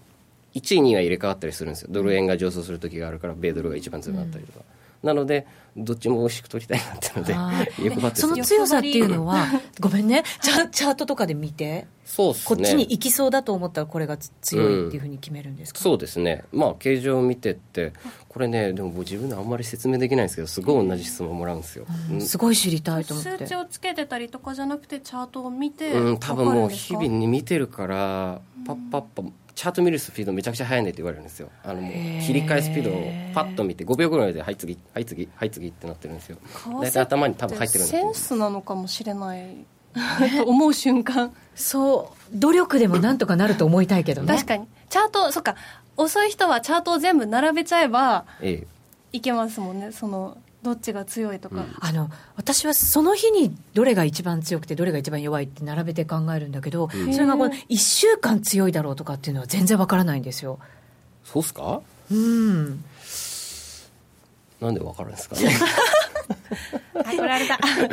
[0.54, 1.88] 1位2位は入れ替わったりするんですよ。
[1.92, 4.66] ドル円が上昇する時があるから米ドルが一番強くなったりとか、
[5.04, 7.34] なのでどっちも美味しく取りたいなっていうので
[7.84, 9.48] 欲張ってその強さっていうのは
[9.80, 16.44] ごめんねチャチャートとかで見てそうす、ね、こっちに行きそうだと思ったらこれが強いっていうふうに決めるんですか、うん、そうですね。
[16.52, 17.94] まあ形状を見てって
[18.28, 23.38] これねでも自分であんまり説明できないんですけどすごい同じ質問もらうんですよ、うん、すごい知りたいと思って。
[23.38, 29.24] 数値をつけてたりとかじゃなくてチャートを見てうん多分もう日々に見てるからパッパッパ
[29.62, 31.52] チャート見るスピードめちゃくちゃ速いねって言われるんですよ。
[31.64, 31.94] あのもう
[32.26, 36.38] 切り替えスピードをパッと見て5秒ぐらいではい次はい次はい次ってなってるんですよ。
[36.82, 37.92] 大体頭に多分入ってるんです。
[37.92, 39.56] センスなのかもしれない。
[40.36, 41.32] と思う瞬間。
[41.54, 42.36] そう。
[42.36, 44.34] 努力でもなんとかなると思いたいけどね。
[44.34, 44.68] 確かに。
[44.90, 45.56] チャートそっか。
[45.96, 48.26] 遅い人はチャートを全部並べちゃえば
[49.12, 49.92] いけますもんね。
[49.92, 60.60] そのどっちが強いとか、うん、あの私はその日にどれが一番強くてどれが一番弱いって並べて考えるんだけど、うん、それがこの1週間強いだろうとかっていうのは全然わからないんですよ。
[61.26, 61.82] そうっすか？
[62.12, 62.84] うん。
[64.60, 65.36] なんでわかるんですか？
[65.42, 65.52] ね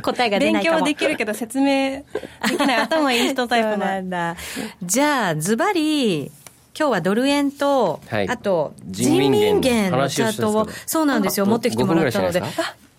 [0.02, 2.04] 答えが出ない勉強できるけど説明
[2.48, 2.76] できない。
[2.82, 4.36] 頭いい人タイプなんだ。
[4.82, 6.30] じゃあズバリ
[6.78, 11.46] 今日はドル円と、はい、あと人民元のチャートをそうなんですよ。
[11.46, 12.30] 持ってきてもらったの。
[12.30, 12.40] で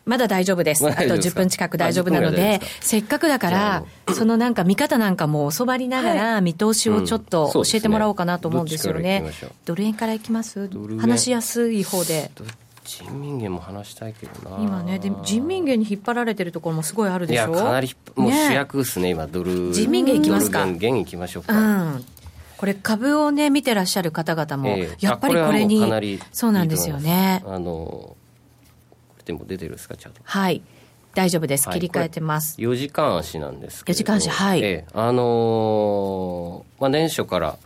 [0.06, 0.86] まだ大丈夫です。
[0.88, 3.84] あと10分近く大丈夫なので、せっかくだから、
[4.15, 9.24] そのなんか見方なんかも教わりながら、見通しをちょっと教えてもらおうかなと思うんですよね。
[9.65, 10.68] ドル円からいきます？
[10.98, 12.32] 話しやすい方で。
[12.86, 14.58] 人民元も話したいけどな。
[14.63, 17.50] 今ねで人民元に引っ張られてるところもすごいあるでしょ？
[17.50, 19.72] いやかなりもう主役ですね、ね、今ドル。
[19.72, 20.65] 人民元いきますか？
[20.65, 22.06] 元いきましょうか、うん
[22.60, 25.80] これ株をね見てらっしゃる方々も、やっぱりこれに、
[26.34, 27.41] そうなんですよね。
[27.45, 28.17] あの
[29.24, 29.95] でも出てるんですか？
[29.95, 30.19] ちゃんと。
[30.26, 30.62] はい。
[31.15, 32.60] 大丈夫です、切り替えてます。
[32.60, 37.58] 4時間足なんですけど4時間足はい、えあのー、まあ、年初から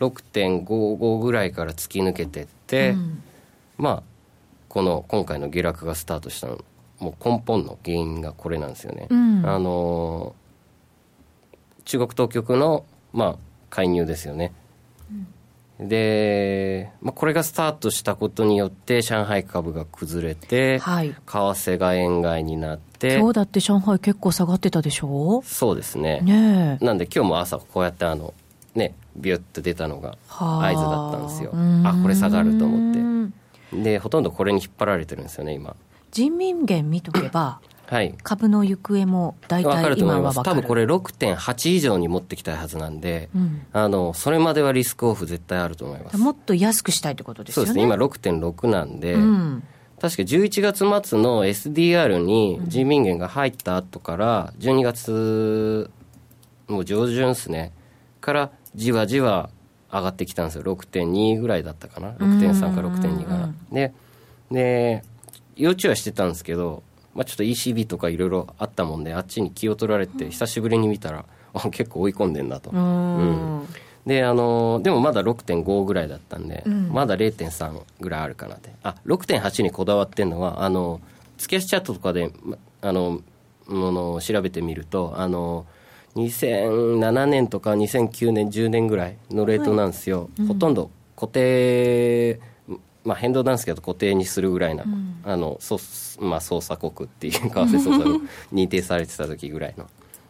[0.00, 3.22] 6.55ぐらいから突き抜けてって、うん、
[3.78, 4.02] まあ
[4.68, 6.62] この今回の下落がスタートしたの
[6.98, 14.52] もう根本の原因がこれなんですよね、うん、あのー、中国当局のまあ介入ですよね、
[15.78, 25.42] うん、で、まあ、これがスタートしたことによって上海株が崩れて、はい、為替が円買いになって今日だって上海結構下がってたでしょ？
[25.44, 26.20] そうですね。
[26.22, 28.34] ねなんで今日も朝こうやってあの
[28.74, 31.52] ねビュッと出たのが合図だったんですよ。
[31.84, 33.82] あこれ下がると思って。
[33.82, 35.76] でほとんどこれに引っ張られてるんですよね今
[36.10, 40.44] 人民元見とけば はい、株の行方も大体今は分かる。
[40.44, 46.18] 多分これ6.8以上に持ってきたいはずなんで、うん、あのそれまではリスクオフ絶対あると思います。
[46.18, 47.66] もっと安くしたいってことですよね。
[47.68, 47.94] そうですね。
[47.94, 49.62] 今6.6なんで、うん、
[49.98, 55.90] 確か11月末の SDR に人民元が入った後から12月
[56.68, 57.72] もう上旬ですね。
[58.20, 59.48] からじわじわ
[59.90, 60.62] 上がってきたんですよ。
[60.62, 62.10] 6.2ぐらいだったかな。
[62.12, 63.94] 6.3か6.2から、で
[64.50, 65.02] で
[65.58, 66.82] 要注意はしてたんですけど
[67.18, 72.70] まあ、ちょっと ECB とかいろいろあったもんであっちに気を取られて久しぶりに見たら、あ結構追い込んでんなと。
[72.70, 73.66] うん。
[74.06, 78.70] であのでもまだ6.5ぐらいだったんで、うん、まだ0.3ぐらいあるかなって。
[78.84, 81.00] あ6.8にこだわってるのはあの
[81.38, 82.30] 月足チャットとかで
[82.80, 83.20] あの
[83.66, 85.66] ものを調べてみるとあの
[86.14, 90.42] 2007年とか2009年10年ぐらいのレートなんですよ、はい。
[90.42, 92.40] うん、ほとんど固定
[93.04, 95.78] まあ、変動なんですけど固定にするぐらいな、うん、あのそ
[96.20, 99.86] まあ、操作国っていう為替操作 認定されてた時ぐらいの。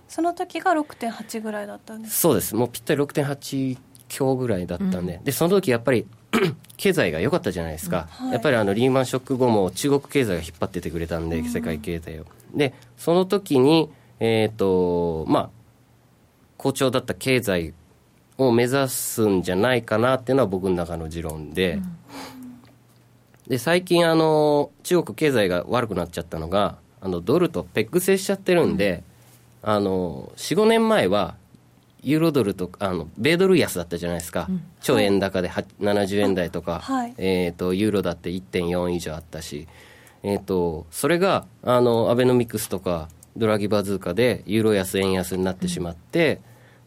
[0.09, 2.55] その時が6.8ぐらいだったんですそうです。
[2.55, 3.79] もうぴったり6.8
[4.09, 6.07] 強ぐらいだったんで、うん、でその時やっぱり
[6.79, 8.27] 経済が良かったじゃないですか、うん。
[8.27, 12.25] はい、やっぱりあのリーマンショック後も中国経済が引っ張っててくれたんで、世界経済を。
[12.55, 15.51] でその時にえっ、ー、とまあ
[16.57, 17.75] 好調だった経済
[18.39, 21.81] を目指すんじゃないかなっていうのは僕の中の持論で、
[23.49, 29.03] で最近あの中国経済が悪くなっちゃったのがあのドルとペック制しちゃってるんで、
[29.63, 31.37] うん、あの45年前は
[32.03, 39.67] ユーロドルとあの米ドル安だったじゃないですか、うん、超円高で70円台とか、はい、えーと、ユーロだって1.4以上あったし、
[40.23, 46.41] えーと、それがあのアベノミクスとかドラギバズーカでユーロ安円安になってしまって、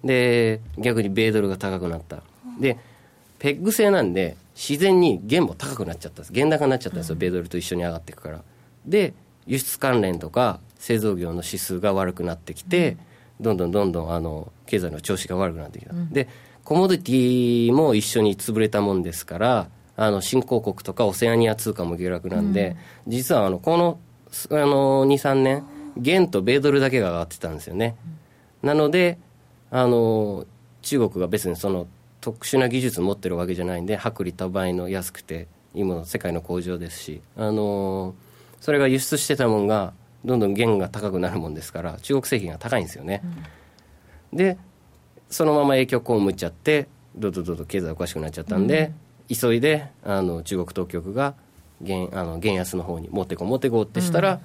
[0.04, 2.24] うん、で逆に米ドルが高くなった。
[2.60, 2.78] で
[3.40, 6.34] ペッグ制なんで自然に元も高くなっちゃったんです。
[6.34, 8.44] 原高になっちゃったんですよ、うん、米ドルと一緒に上がっていくから。
[8.86, 9.16] で
[9.48, 12.98] 輸出関連とか製造業の指数が悪くなってきて、
[13.40, 16.28] うん、どんどんどんどんあの経済の調子が悪くなってきた、で
[16.64, 24.00] コモディティも一緒に潰れたもんですからあの新興国とかオセアニア通貨も下落なんで、うん、実はあのこの
[24.52, 25.66] あの23年
[25.98, 27.96] 元と米ドルだけが上がってたんですよね、
[28.64, 29.18] うん、なので
[29.72, 30.46] あの
[30.82, 31.88] 中国が別にその
[32.22, 37.22] 特殊な技術を持ってるわけじゃないんで薄利多売の安くて今の世界の工場ですし。
[37.36, 38.16] あの
[38.62, 43.22] それが輸出してたもんがどんどん元が高くなるもんですから中国製品が高いんですよね、
[44.32, 44.58] うん、で
[45.30, 48.94] そのまま影響被っちゃってどんどんどんどん経済おかしくなっちゃったんで、
[49.28, 51.34] 急いであの中国当局が
[51.86, 54.40] 原あの原安の方に持ってこう持ってこうってしたら、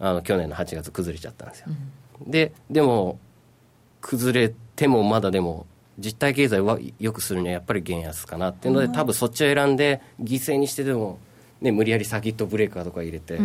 [0.00, 1.66] うん、あの去年の8月崩れちゃったんですよ、
[2.24, 3.18] うん、ででも
[4.00, 5.66] 崩れてもまだでも
[5.98, 11.18] 実体経済はよくするにはやっぱり原安かなっていうので、うん、多分そっちを選んで犠牲にしてでも、
[11.60, 13.38] ね、無理やりサーキットブレーカーとか入れて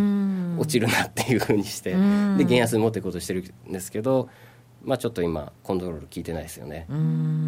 [0.58, 1.96] 落ちるなっていうふうにして、で
[2.44, 4.28] 原安に持っていこうとしてるんですけど
[4.84, 6.86] まあ、ちょっと今コントロール効いてないですよね、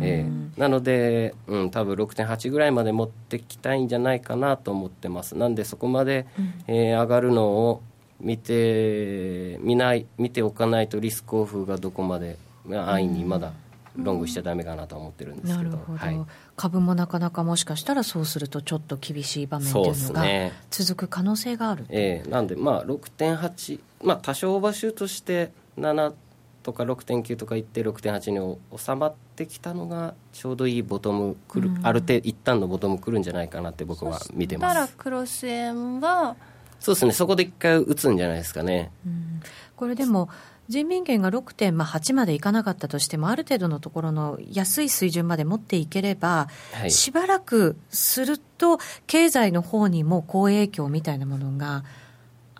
[0.02, 5.36] えー、なので、うん、多分6.8ぐらいまで持ってきたいんじゃないかなと思ってます。
[5.36, 7.82] なんでそこまで、うん、えー、上がるのを
[8.20, 12.36] 見て見ない見ておかないとリスクオフがどこまで
[12.68, 13.52] 安易にまだ
[13.96, 16.20] ロングしちゃだめかなと思ってるんですけど,、はい、
[16.56, 20.24] 株もなかなかもしかしたらそうするとちょっと厳しい場面というのが
[20.70, 26.12] 続く可能性がある、ね、えー、なんでまあ6.8まあ多少オーバーシュートして7
[26.62, 34.74] とか6.9とかいって6.8に収まってきたのがちょうどいいボトムくる、うん、ある程度一旦のボトムくるんじゃないかなって僕は見てます。
[34.74, 36.36] そしたらクロス円は
[36.78, 37.12] そうですね。
[37.12, 39.40] そこで一回打つんじゃないですかね、うん、
[39.76, 40.28] これでも
[40.70, 48.78] 人民元が6.8までいかなかったとしてもある程度のところの安い水準まで持っていければ、はい、しばらくすると
[49.08, 51.82] 経済の方にも好影響みたいなものが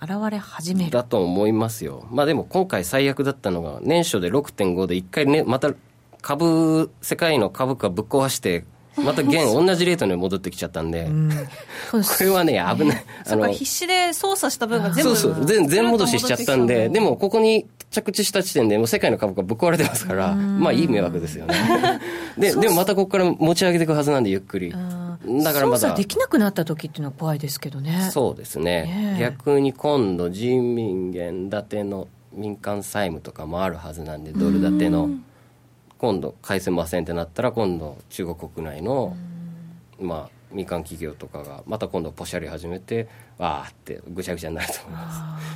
[0.03, 0.90] 現れ始める。
[0.90, 5.73] だと思いますよ、まあ、でも今回最悪だったのが年初で6.5で1回ねまた
[6.20, 8.64] 株世界の株価ぶっ壊して
[9.04, 13.04] また現同じレートに戻ってきちゃったんで、うん、これはね危ない。
[13.26, 15.44] あの必死で操作した分が全部そうそう。
[15.44, 17.00] 全全戻ししちゃったんでで。
[17.00, 22.00] もここに着地した時点でもう世界の株価ぶっ壊れてますからまあいい迷惑ですよね。
[22.38, 24.70] ででもまたここから持ち上げていくはずなんでゆっくり。
[24.70, 25.78] だからまだ。
[25.78, 28.10] 操作できなくなった時っていうのは怖いですけどね。
[28.12, 35.10] そうですね、逆に今度人民元建ての民間債務とかもあるはずなんでドル建ての
[36.00, 39.14] 今度返せませんってなったら今度中国国内の
[40.00, 45.46] まあ民間企業とかがまた今度ポシャり始めてわーってぐちゃぐちゃになると思います。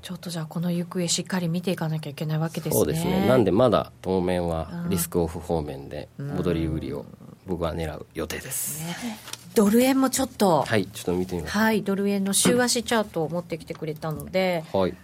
[0.00, 2.72] ちょっとじゃあこの行方しっかり見ていかなきゃいけないわけですね。
[2.72, 3.28] そうですね。
[3.28, 7.04] なんでまだ当面はリスクオフ方面で戻り売りを
[7.46, 9.18] 僕は狙う予定です、ね、
[9.54, 10.62] ドル円もちょっと。
[10.62, 11.52] はいちょっと見てみます。
[11.52, 14.94] はいドル円の週足チャートを持ってきてくれたので、はい。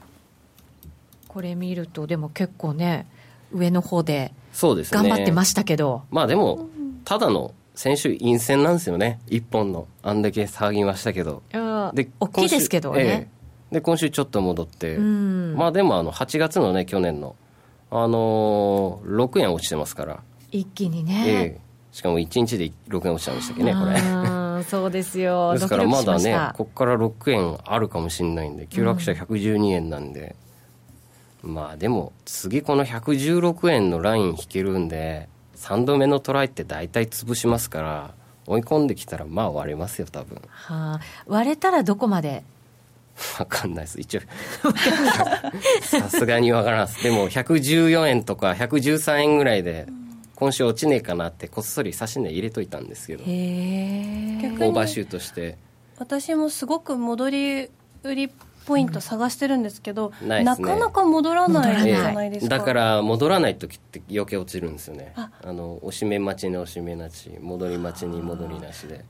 [1.29, 3.07] これ見るとでも結構ね
[3.53, 6.69] 上の方で頑張ってましたけど、ね、まあでも
[7.05, 9.21] ただの先週陰線なんですよね。
[9.29, 11.43] 一本のあんだけ騒ぎましたけど。
[11.93, 13.29] で大きいですけどね、え
[13.73, 14.97] え、で今週ちょっと戻って。
[14.97, 17.37] まあでもあの8月のね去年の。
[17.91, 20.21] あのー、6円落ちてますから。
[20.51, 21.61] 一気にね、ええ。
[21.93, 24.65] しかも1日で6円落ちたんでしたっけねこれ。
[24.65, 25.53] そうですよ。
[25.55, 30.44] ですからまだねここから6円あるかもしれないんで急落者112円なんで、うん、
[31.45, 38.15] まあでも次この116円のライン引けるんで3度目のトライって大体潰しますから
[38.47, 40.41] 追い込んできたらまあ割れますよ多分。
[40.51, 42.45] はあ割れたらどこまで？
[43.39, 44.01] 分かんないです。
[44.01, 44.21] 一応
[45.83, 47.03] さすがに分からんです。
[47.03, 50.05] でも114円とか113円ぐらいで、うん
[50.37, 55.57] 今週落ちねえかなってこっそり指し値入れといたんですけどオーバーシュートして。
[55.97, 57.71] 私もすごく戻り
[58.03, 58.33] 売り
[58.67, 65.13] ポイント探してるんですけど、うんなね、なかなか戻らないじゃないですか、だから戻らない時って余計落ちるんですよね。
[65.17, 65.31] あ。
[65.53, 69.05] のおしめ待ちにおしめなし戻り待ちに戻りなしで。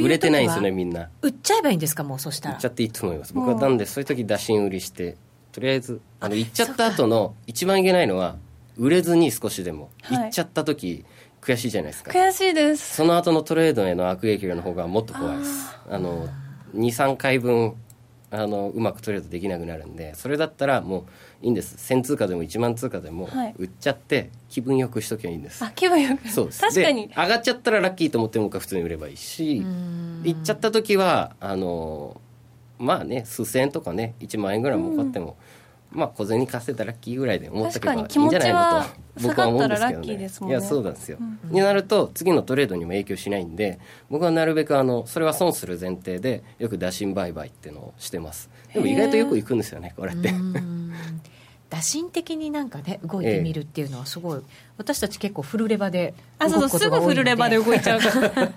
[0.00, 1.08] 売れてないんですよねみんな。
[1.22, 2.54] 売っちゃえばいいんですかもうそしたら。
[2.56, 3.32] 売っちゃっていいと思います。
[3.34, 5.16] 僕はなんでそういう時打診売りして
[5.52, 8.36] とりあえずあの行っちゃった後の一番いけないのは
[8.76, 9.90] 売れずに少しでも。
[10.08, 11.04] 行っちゃった時、
[11.40, 12.10] 悔しいじゃないですか。
[12.10, 12.96] 悔しいです。
[12.96, 15.76] その後のトレードへの悪影響の方がもっと怖いです。
[15.88, 16.28] あの
[16.74, 17.74] 23回分
[18.32, 21.06] あのうまくトレードできなくなるんでそれだったらも
[21.42, 21.76] ういいんです。
[21.92, 23.28] 1000通貨でも1万通貨でも
[23.58, 26.28] 売っちゃって気分よくしときゃいいんです、あ気分よく。
[26.28, 26.60] そうです。
[26.60, 27.08] 確かに。
[27.08, 29.64] 上がっちゃったらラッキーと思ってもう一回普通に売ればいいし
[30.22, 32.20] 行っちゃった時はあの
[32.78, 35.34] まあね数千円とかね1万円ぐらい儲かっても、うん、
[35.92, 38.88] まあ小銭稼いだらラッキーぐらいで思ってけばいいんじゃないのと
[39.22, 48.50] 僕は思うんですけどね、ね、いやそうなんですよ、うん、になると次のトレードにも影響しないんで僕はなるべくあのそれは損する前提でよく打診売買っていうのをしてます。
[48.72, 50.32] でも意外とよく行くんですよねこれって
[51.70, 54.44] 打診的になんかね動いてみるっていうのはすごい、ええ、
[54.76, 58.00] 私たち結構フルレバであそうそうすぐフルレバで動いちゃう。
[58.02, 58.52] から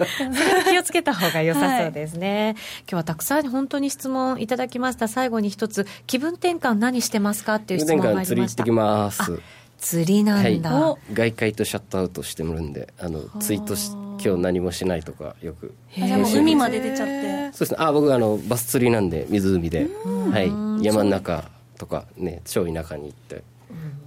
[0.70, 5.08] 気をつけた方が良さそうですね、はい、今日はたくさん本当に質問いただきました。
[5.08, 8.34] 最後に一つ気分転換何してますかっていう質問がありました。
[8.34, 9.42] 釣り行ってきます。
[9.78, 17.52] 釣りなんだ、はい、外界とシャットアウトしてもらうんであのツイートし今日何もしないとかよく海まで出ちゃって。
[17.52, 17.78] そうですね。
[17.80, 19.88] あ僕あのバス釣りなんで湖で、
[20.32, 21.44] はい、山の中
[21.84, 23.44] とかね超田舎に行って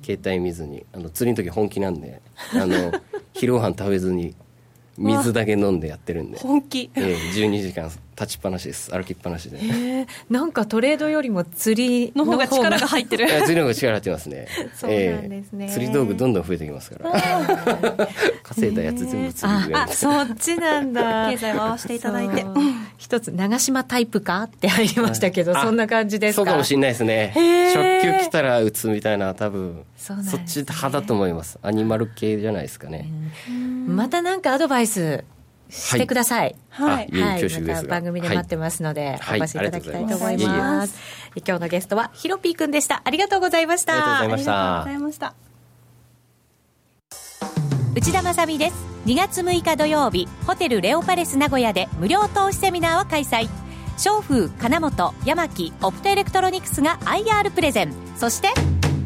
[0.02, 2.22] 携帯見ずにあの釣りの時本気なんで
[2.54, 2.92] あの
[3.34, 4.34] 昼ご飯食べずに
[4.98, 6.38] 水だけ飲んでやってるんで。
[6.38, 8.90] 本気、えー、12時間立ちっぱなしです。
[8.92, 13.28] 歩きっぱなしで、えー、なんかトレードよりも釣りの方が力が入ってる。
[13.28, 14.48] 釣りの方が力入ってますね。
[14.74, 18.08] そうなんですね、えー、釣り道具どんどん増えてきますから。
[18.42, 21.28] 稼いだやつ全部釣り上あそっちなんだ。
[21.30, 22.44] 経済回していただいて
[22.98, 26.36] 一つ長島タイプかって入りましたけど、そんな感じですか？
[26.36, 27.32] そうかもしれないですね。
[27.34, 31.58] 初級来たら打つみたいな多分そ,、ね、そっち派だと思います。
[31.62, 33.10] アニマル系じゃないですかね。
[33.86, 35.24] またなんかアドバイス
[35.68, 36.56] してください。
[36.70, 37.10] はい。
[37.10, 37.60] はい。
[37.60, 40.98] また番組で待ってますので、お越しいただきたいと思います。
[41.36, 43.02] 今日のゲストはヒロピーくんでした。
[43.04, 44.20] ありがとうございました。
[44.20, 45.45] ありがとうございました。
[47.96, 48.76] 内田まさです。
[49.06, 53.48] 2月6日土曜日、ホテルレオパレス名古屋で無料投資セミナーを開催。
[53.96, 57.94] 商風、金本、山木、オプトエレクトロニクスが IR プレゼン。
[58.18, 58.48] そして、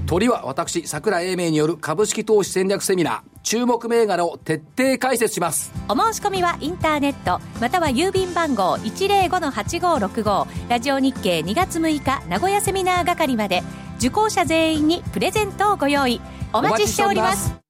[0.06, 3.20] 鳥は私、桜英明による株式投資戦略セミナー。
[3.44, 13.62] 注目銘柄を徹底解説しますお申し込みはインターネットまたは郵便番号105-8565ラジオ日経2月6日名古屋セミナー係まで
[13.96, 16.20] 受講者全員にプレゼントをご用意
[16.52, 17.69] お待ちしております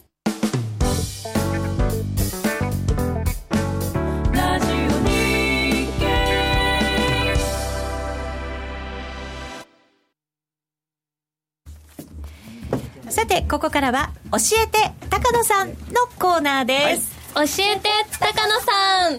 [13.21, 14.79] さてここからは教えて
[15.11, 15.75] 高野さんの
[16.17, 17.87] コーナーです、はい、教えて
[18.19, 19.09] 高野さ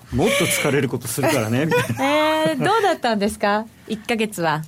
[0.09, 1.65] た もっと疲れることするからね。
[1.65, 4.61] みたいなえー、どうだったんですか？1か月は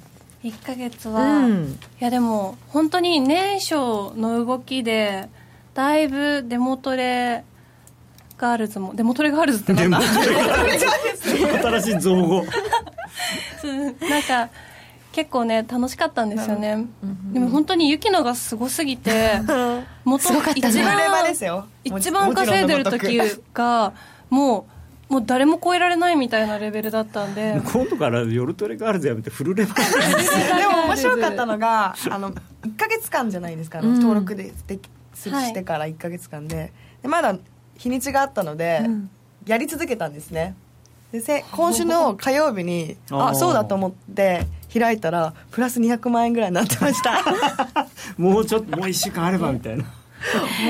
[0.44, 3.76] 1か月は、うん、いやでも本当に年初
[4.18, 5.28] の動きで
[5.74, 7.44] だいぶデモトレ
[8.38, 10.00] ガールズもデモトレガールズってなんだ？
[10.02, 12.46] 新しい造語。
[14.10, 14.50] なんか
[15.12, 16.86] 結構ね楽しかったんですよね、
[17.34, 19.42] でも本当に雪乃がすごすぎて
[20.06, 20.24] 元
[20.56, 21.34] 一番
[21.84, 23.20] 一番稼いでる時
[23.54, 23.94] が
[24.30, 24.79] もう
[25.10, 27.60] もう誰も超えられないみたいなレベルだったんで。
[27.74, 29.82] 今度から夜トレガールズやめてフルレバで
[30.68, 34.80] も面白かったのが あの1か月間じゃないですか、うん、登録でで
[35.16, 36.72] してから1か月間で。
[37.02, 37.36] でまだ
[37.78, 39.10] 日にちがあったので、うん、
[39.46, 40.56] やり続けたんですね。
[41.12, 47.24] でせ今週の火曜日にあそうだと思って開いたらプラス200万円ぐらいになってました。
[48.18, 49.86] もうちょっともう1週間あればみたいな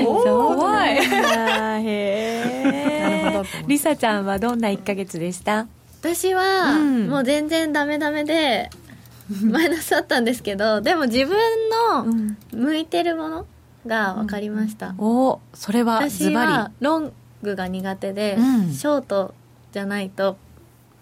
[0.04, 0.96] 怖い。
[0.96, 5.66] へえりさちゃんはどんな1か月でした？
[6.00, 8.70] 私は、もう全然ダメダメで
[9.42, 11.36] マイナスだったんですけどでも自分
[11.94, 12.06] の
[12.52, 13.46] 向いてるもの
[13.86, 16.84] が分かりました、うん、おそれはズバリ。
[16.84, 19.34] ロングが苦手で、うん、ショート
[19.72, 20.36] じゃないと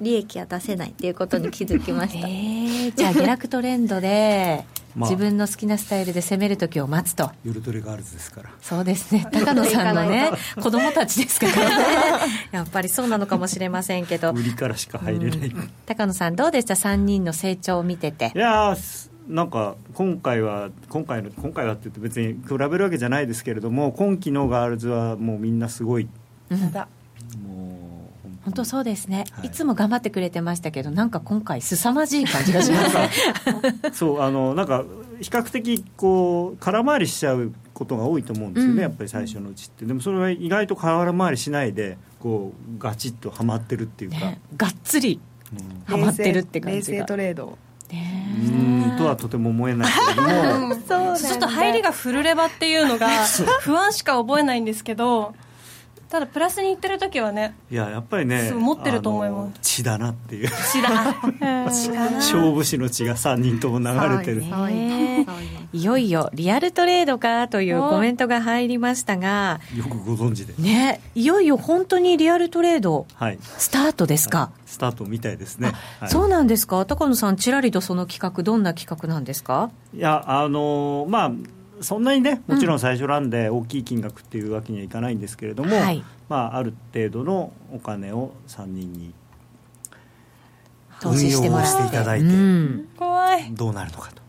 [0.00, 4.64] 利益は出せないっていうことに気づきました、えー、じゃあ下落トレンドで
[5.06, 7.30] 自分の好きなスタイルで攻める時を待つと。
[7.44, 8.50] 夜トレガールズですから。
[8.60, 9.26] そうですね。
[9.32, 11.84] 高野さんのね子供たちですからね。
[12.52, 14.32] やっぱりそうなのかもしれませんけど。
[14.32, 18.32] 売りからしか入れない、うん、高野さんどうでした？3人の成長を見てて。
[18.34, 18.76] いや
[19.28, 26.08] なんか今回は今回の今回はって言って別に比べるわけじゃないですけれども今期のガールズはもうみんなすごい、
[26.48, 26.72] うん、
[28.44, 32.78] 本当そうですね、はい、いつも頑張ってくれてましたけどなんか今回凄まじい感じがしま
[33.92, 34.84] す そうあのなんか
[35.20, 39.84] 比較的こう空回りしちゃうことが多いと思うんですよね、うん、やっぱり最初のうちって。
[39.84, 45.20] でもそれは意外と空回りしないでこうガチッとはまってるっていうか、ね、がっつり
[45.86, 46.92] はまってるって感じが。
[46.92, 47.58] 冷静トレード。
[47.90, 50.74] うんとはとても思えないけども。
[50.86, 53.08] そうちょっと入りがフルレバっていうのが
[53.62, 55.34] 不安しか覚えないんですけど
[56.10, 59.58] ただプラスにいってる時はねいややっぱりね持ってると思います。
[59.60, 60.48] 血だなっていう。
[60.48, 61.14] 血だ。
[62.16, 63.86] 勝負師の血が3人とも流
[64.18, 64.42] れてる。
[65.74, 70.54] いよいよリアルトレードかというコメントが入りましたがよくご存知で。
[70.56, 76.86] ねいよいよ本当にリアルトレード、はい、スタートですか、はい、スタートみたいですね、はい、そうなんですか？
[76.86, 79.70] 高野さんちらりとその企画どんな企画なんですか？
[79.94, 81.32] いやあのまあ
[81.80, 89.12] そんなにねもちろん最初なんで大きい金額っていうわけにはいかないんですけれども、はい、まあ、ある程度のお金を3人に
[91.00, 91.86] 投資してもらって。
[91.86, 93.52] いただいて、うん、怖い。
[93.52, 94.22] どうなるのかと。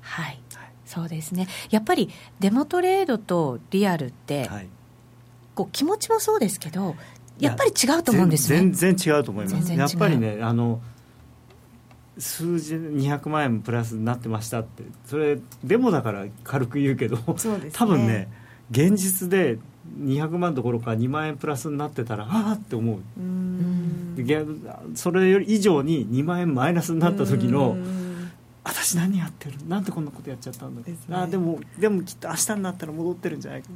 [0.00, 0.40] はい、はい、
[0.86, 1.48] そうですね。
[1.70, 4.68] やっぱりデモトレードとリアルって、はい、
[5.54, 6.96] こう気持ちもそうですけど
[7.38, 8.58] やっぱり違うと思うんですね。
[8.58, 9.72] 全然違うと思います。
[9.72, 10.80] やっぱりねあの
[12.18, 14.82] 数字200万円プラスになってましたって。
[15.06, 17.22] それデモだから軽く言うけど、ね、
[17.72, 18.28] 多分ね
[18.70, 19.58] 現実で
[20.00, 22.98] 200万どころか2万円プラスになってたらああって思う。
[24.94, 27.76] それより以上に2万円マイナスになった時の
[28.62, 29.58] 私何やってる？
[29.68, 33.68] なんでこんなことやっちゃったんだ、ね、あでもでもきっと明日になったら戻ってるんじゃないか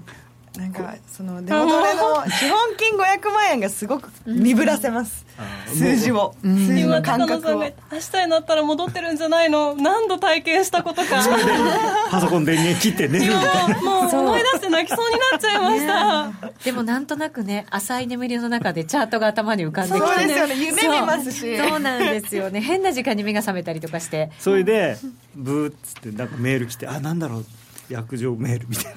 [0.59, 5.24] なんかそのデモトレの資本金500万円がすごく鈍らせます、
[5.68, 7.62] 数字を、数字の感覚を。
[7.62, 9.76] 明日になったら戻ってるんじゃないの？
[9.76, 11.22] 何度体験したことか。
[12.11, 14.16] パソコン電源切って寝るみたいなも う。
[14.18, 16.64] 思い出して泣きそうになっちゃいました。
[16.64, 20.06] でもなんとなくね浅い眠りの中でチャートが頭に浮かんできて。
[20.06, 20.54] そうですよね。
[20.56, 21.56] 夢見ますし。
[21.56, 21.78] そう。
[21.78, 22.61] なんですよね。
[22.61, 24.32] 変な時間に目が覚めたりとかして。
[24.40, 24.98] それで
[25.36, 27.46] ブーっつってなんかメール来てあなんだろう
[27.89, 28.95] 約定メールみたい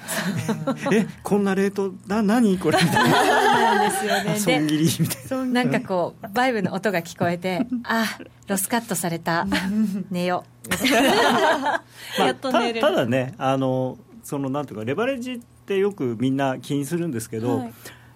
[0.90, 0.96] な。
[0.96, 2.78] えこんなレートな何これ？
[2.82, 3.22] みたいな。
[3.74, 4.38] なんですよね。
[4.38, 5.44] 損切りみたいな。
[5.46, 8.18] なんかこうバイブの音が聞こえてあ
[8.48, 9.46] ロスカットされた。
[10.10, 10.44] 寝よ
[12.18, 17.72] まあ、たただねあのそのなんていうかレバレッジってよくみんな気にするんですけど、はい、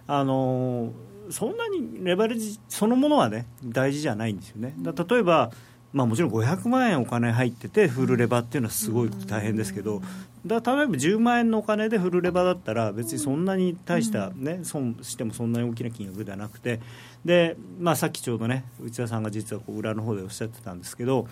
[0.06, 0.92] あの
[1.30, 4.74] そんなにレバレッジそのものはね大事じゃないんですよね。
[4.78, 5.50] 例えば
[5.96, 10.02] まあ、もちろん500万円お金入っててフルレバっていうのはすごい大変ですけど
[10.44, 16.80] だ例えば10万円のお金でフルレバだったら別にそんなに大したね、損してもそんなに大きな金額ではなくて
[17.24, 21.28] で、まあ、さっきちょうどね内田さんが実はこう裏の方でおっしゃってたんですけど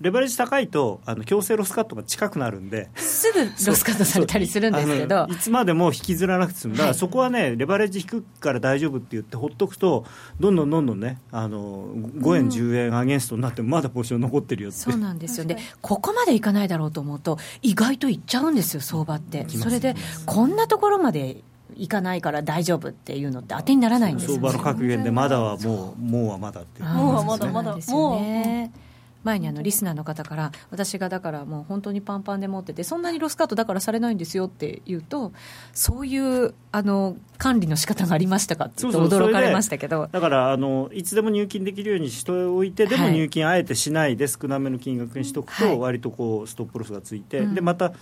[0.00, 2.88] レバレッジ高いとあの強制ロスカットが近くなるんで。
[2.94, 5.26] すぐロスカットされたりするんですけど。
[5.28, 10.04] いつまでも引きずらなくて済むだからそこはねレバレッジ低くから大丈夫って言ってほっとくと
[10.38, 14.78] どんどんどんどんねあの5円、10円アゲンストになってもまだポジション残ってるよって。
[14.78, 15.46] そうなんですよ。
[15.46, 19.96] ねここまでいかないだろうと思うと意外といっちゃうんですよ相場って、ね、それで
[20.26, 21.42] こんなところまで
[21.76, 27.76] いかないから大丈夫っていうのって当てにならないんですよ、ね、相場の格言でまだはもうもうはまだっていう、もうはまだまだ。
[27.88, 28.87] もう
[29.28, 35.32] 前にあのリスナーの方から私がだからもう本当にパンパンで持っててそんなにロスカットだからされないんですよって言うと
[35.72, 40.08] そういうあの管理の仕方がありましたかって驚かれましたけど。
[40.10, 42.72] だからあのいつでも入金できるようにしておい。
[42.72, 47.92] てでも入金あえてしないで少なめの金額にしとくと割とこうストップロスがついて、でまた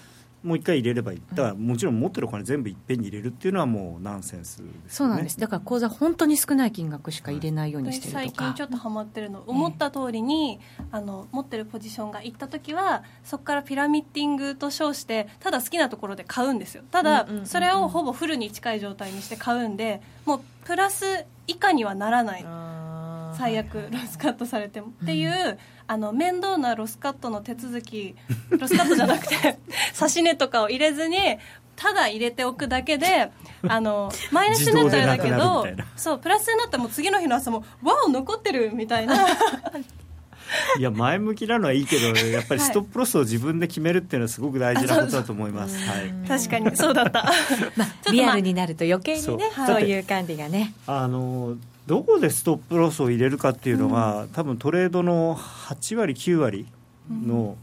[0.47, 1.23] もう一回入れればいい。
[1.35, 5.41] だからもちろん持ってるお金全部いっぺんに入れるっていうのはもうナンセンス、ね、そうなんです。
[5.41, 9.43] だから口座本当に少ない金額しか入れないようにしてるとか、最近ちょっとハマってるの。
[9.47, 10.61] 思った通りに、
[10.93, 16.85] あの持ってるポジションがいった時はそこからピラミッティングと称してただ好きなところで買うんですよ。
[16.91, 22.45] ただ、それをほぼフルに近い状態にして買うんでもうプラス以下にはならない
[23.37, 28.15] 最悪ロスカットされても、っていうあの面倒なロスカットの手続き
[28.51, 29.59] ロスカットじゃなくて
[29.95, 31.19] 指し値とかを入れずに
[31.77, 33.31] ただ入れておくだけで
[33.69, 39.27] あの マイナスになったらだけどそうプラスになったらもう次の日の朝もわお残ってるみたいな。
[40.79, 47.25] いや前向きなのはいいけどやっぱりストップロスを自分で決めるっていうのはすごく大事なことだと思います、はい、確かにそうだった、
[47.75, 49.81] まあ、リアルになると余計にねそう。
[49.81, 50.73] いう管理がね。
[50.87, 51.57] あの
[51.87, 56.67] どこでストップロスを入れるかっていうのが、うん、多分トレードの8割9割
[57.09, 57.57] の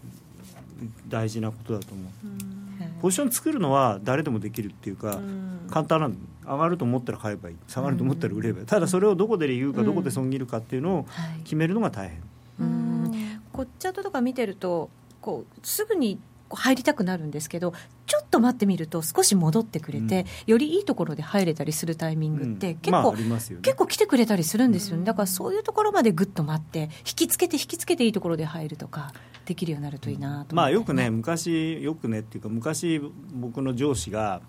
[1.09, 7.55] 大事なことだと思う、うん、ポジション作るのは誰でもできるっていうか、うん、簡単なん上がると思ったら買えばいい。
[7.67, 11.05] 下がると思ったら売ればいい、ただそれをどこで言うかどこで損切るかっていうのを
[11.43, 12.21] 決めるのが大変、
[12.59, 14.89] うん、こっチャートとか見てると
[15.21, 16.19] こうすぐに
[16.55, 17.73] 入りたくなるんですけど
[18.05, 25.03] ちょっと待ってみると少し戻ってくれて、うん、よりいいところで入れたりするタイミングって結構、うんまあね、結構来てくれたりするんですよね。
[25.03, 29.13] だからそういうところまでぐっと待って引きつけて引きつけていいところで入るとか
[29.45, 33.01] できるようになるといいなと、まあ、よくね昔よくねっていうか昔
[33.33, 34.41] 僕の上司が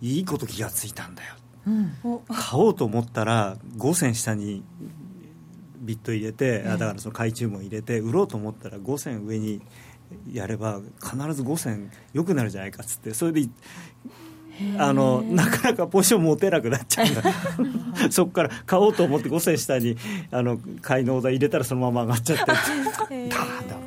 [0.00, 1.34] いいこと気がついたんだよ。
[1.66, 1.92] うん、
[2.28, 4.62] 買おうと思ったら5銭下に
[5.80, 9.60] ビット入れて、だからその買い注文入れて売ろうと思ったら5銭上に
[10.32, 13.48] やれば必ず5銭良くなるじゃないかっつってそれで
[14.76, 17.22] あのなかなかポジション持てなくなっちゃうんだ。
[18.10, 19.96] そこから買おうと思って5銭下に
[20.30, 22.44] あの買いのオーダー入れたらそのまま上がっちゃって。
[22.44, 23.38] だ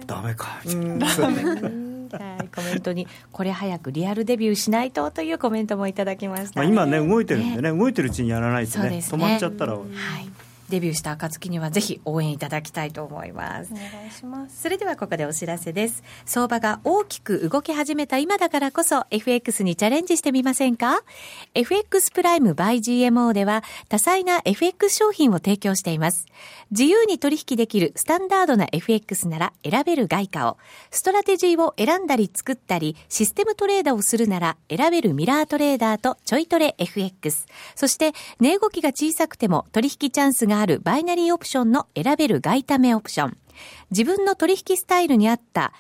[0.08, 1.84] だめかみたいな。
[2.14, 8.98] はい、コメントに、これ早くリアルデビューしないとというコメントもいただきました、ね、まあ、今ね、動いてるんでね、動いてるうちにやらないとね、ね。
[8.98, 9.74] 止まっちゃったら。
[9.74, 10.43] はい
[10.74, 13.72] デビューした暁にはぜひ応援いただきたいと思います。
[13.72, 14.60] お願いします。
[14.64, 16.04] それではここでお知らせです。
[16.26, 21.04] 相場が大きく動き始めた今だからこそ FX にチャレンジしてみませんか
[21.54, 26.26] ？FX プライム by GMO では多彩な FX 商品を提供しています。
[26.72, 30.58] 自由に取引できるスタンダードな FX なら選べる外貨を
[30.90, 37.46] ストラテジーを選んだり作ったりシステムトレードをするなら選べるミラートレーダーとちょいトレ FX
[37.76, 43.38] そして値動きが小さくても取引チャンスがあるあるバイナリーオプションの選べる外為オプション。
[43.92, 45.74] 自分の取引スタイルに合った、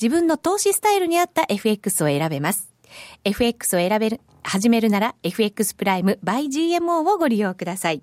[0.00, 2.72] 自分の投資スタイルに合った FX を選べます。
[3.24, 8.02] FX を選べる、始めるなら FX プライム by GMO をご利用ください。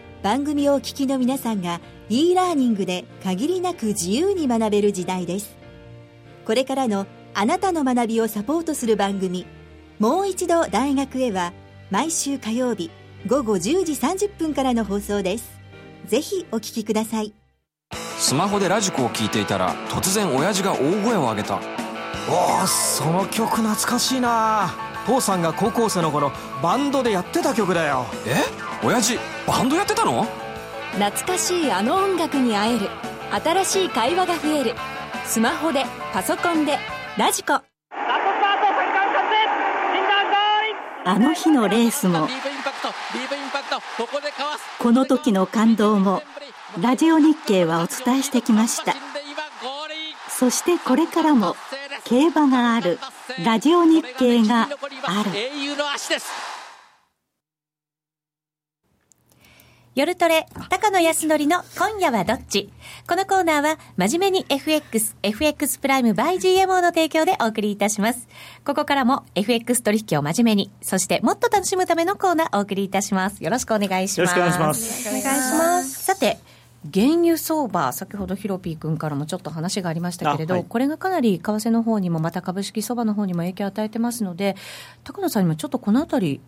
[0.23, 5.55] 番組をお聞きの皆さんが e ラーニングで限りなく自由に学べる時代です。
[6.45, 9.45] これからのあなたの学びをサポートする番組
[9.99, 11.53] もう一度大学へは
[11.89, 12.91] 毎週火曜日
[13.27, 15.59] 午後10時30分からの放送です。
[16.07, 17.33] ぜひお聞きください。
[18.17, 21.59] スマホでラジコを聞いていたら突然親父が大声を上げた。
[22.29, 26.31] おおその曲懐かしいな父さんが高校生の頃
[26.61, 28.05] バンドでやってた曲だよ。
[28.25, 28.35] え？
[28.85, 30.25] 親父バンドやってたの？
[30.93, 32.89] 懐かしいあの音楽に会える。
[33.31, 34.75] 新しい会話が増える。
[35.25, 36.77] スマホでパソコンで
[37.17, 37.61] ラジコ。
[41.03, 42.27] あの日のレースも
[44.77, 46.21] この時の感動も
[46.79, 48.93] ラジオ日経はお伝えしてきました
[50.41, 51.55] そしてこれからも
[52.03, 52.97] 競馬がある
[53.45, 55.29] ラジオ日経がある
[59.93, 62.71] 夜トレ、高野康則の今夜はどっち？
[63.07, 68.27] このコーナーは、真面目に FX、FX プライム by GMO の提供でお送りいたします。
[68.65, 73.43] ここからも FX 取引を真面目に、そしてもっと楽しむためのコーナーお送りいたします。
[73.43, 74.31] よろしくお願いします。
[74.31, 75.07] よろしくお願いします。
[75.07, 76.03] お願いします。
[76.03, 76.39] さて、
[76.93, 84.55] 原油相場、先ほどヒロピー君からもちょっと話がありましたけれど、はい、これがかなり為替の方にも、また株式相場の方にも影響を与えてますので、
[85.03, 86.41] 高野さんにもちょっとこのあたり、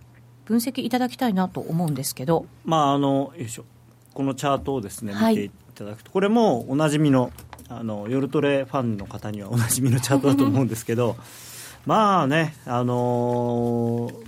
[0.46, 3.66] 分析いただきたいなと思うんですけど、まあ、あのよいしょ。
[4.14, 7.32] このチャートをですね、見ていただくと、これもおなじみの
[7.70, 11.16] あの夜トレファンの方にはおなじみのチャートだと思うんですけど
[11.86, 14.24] まあね、あのー、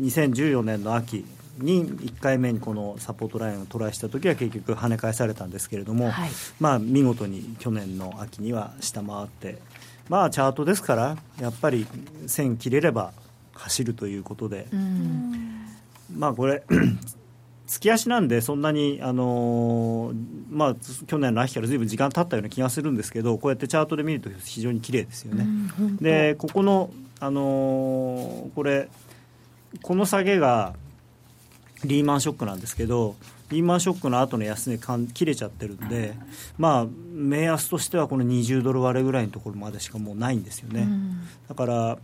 [0.00, 1.24] 2014年の秋
[1.58, 6.30] に1回目にこのサポートラインをトライした時は結局跳ね返されたんですけれども、はい、
[6.60, 9.58] まあ見事に去年の秋には下回って
[10.08, 11.86] まあチャートですからやっぱり
[12.26, 13.12] 線切れれば
[13.52, 14.66] 走るということで、
[16.14, 16.64] まあこれ
[17.66, 20.16] 月足なんでそんなに、あのー、
[20.50, 20.76] まあ、
[21.06, 25.46] 去年の秋からずいぶん時間経ったような気がするんですけどこうやってチャートで見ると非常に綺麗ですよね。
[26.00, 26.90] でここの、
[27.20, 28.88] あのー、これ
[29.82, 30.74] この下げが
[31.86, 33.16] リーマンショックなんですけど
[33.50, 36.14] リーマンショックの後の安値かん切れちゃってるんで、
[36.58, 40.88] まあ、目安としてはこの20ドル割れぐらいのところまでしかもうないんですよね。
[41.48, 41.98] だから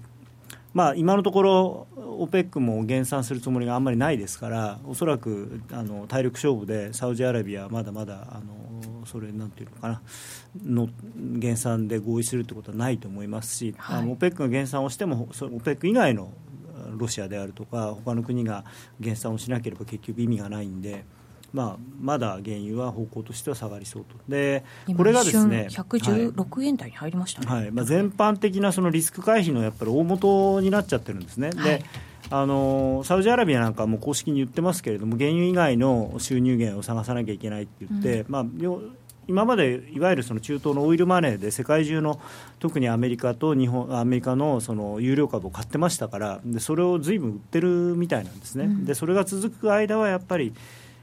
[0.73, 10.03] まあ、今のところ、OPEC も減産するつもりがあんまりないですから、おそらくあの体力勝負でサウジアラビアはまだまだあのそれなんていうのかな
[10.65, 10.89] の
[11.39, 16.33] 減産で合意するってことはないと思いますし、はい、OPEC が減産をしても OPEC 以外の
[16.97, 18.65] ロシアであるとか他の国が
[18.99, 21.05] 減産をしなければ結局意味がないんで。
[21.53, 24.65] まあ、まだ原油は方向としては下がりそうと、で
[24.97, 31.51] これがですね116円台に入りましたね、はいまあ、全般的なそのリスク回避のやっぱり大元になっちゃってるんですね。
[31.51, 31.85] で
[32.29, 38.47] あのサウジアラビアなんかも公式に言ってますけれども原油以外の収入源を探さなきゃいけないって言って、うん、まあ、
[39.31, 42.21] 今までいわゆるその中東のオイルマネーで世界中の
[42.59, 50.53] 特にアメリカと日本アメリカのその有料株を買ってましたからでそれをずいぶん売ってるみたいなんですね、うん、でそれが続く間はやっぱり、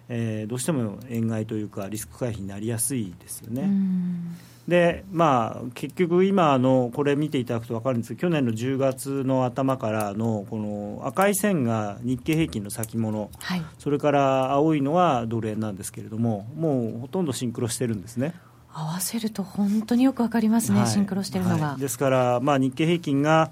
[0.09, 3.61] えー、どうしても円買いというかリスク回避になりやすいですよね。
[3.61, 4.36] うん
[4.67, 18.33] でまあ、結局、今のこれ見ていただくと分かるんですけど去年の10月の頭からのこの赤い線が日経平均の先物、はい、それから青いのはドル円なんですけれどももうほとんどシンクロしてるんですね。
[18.73, 21.69] 合わせると本当によく分かりますね、はい、シンクロしてるのが。
[21.69, 23.49] はい、ですから、まあ、日経平均が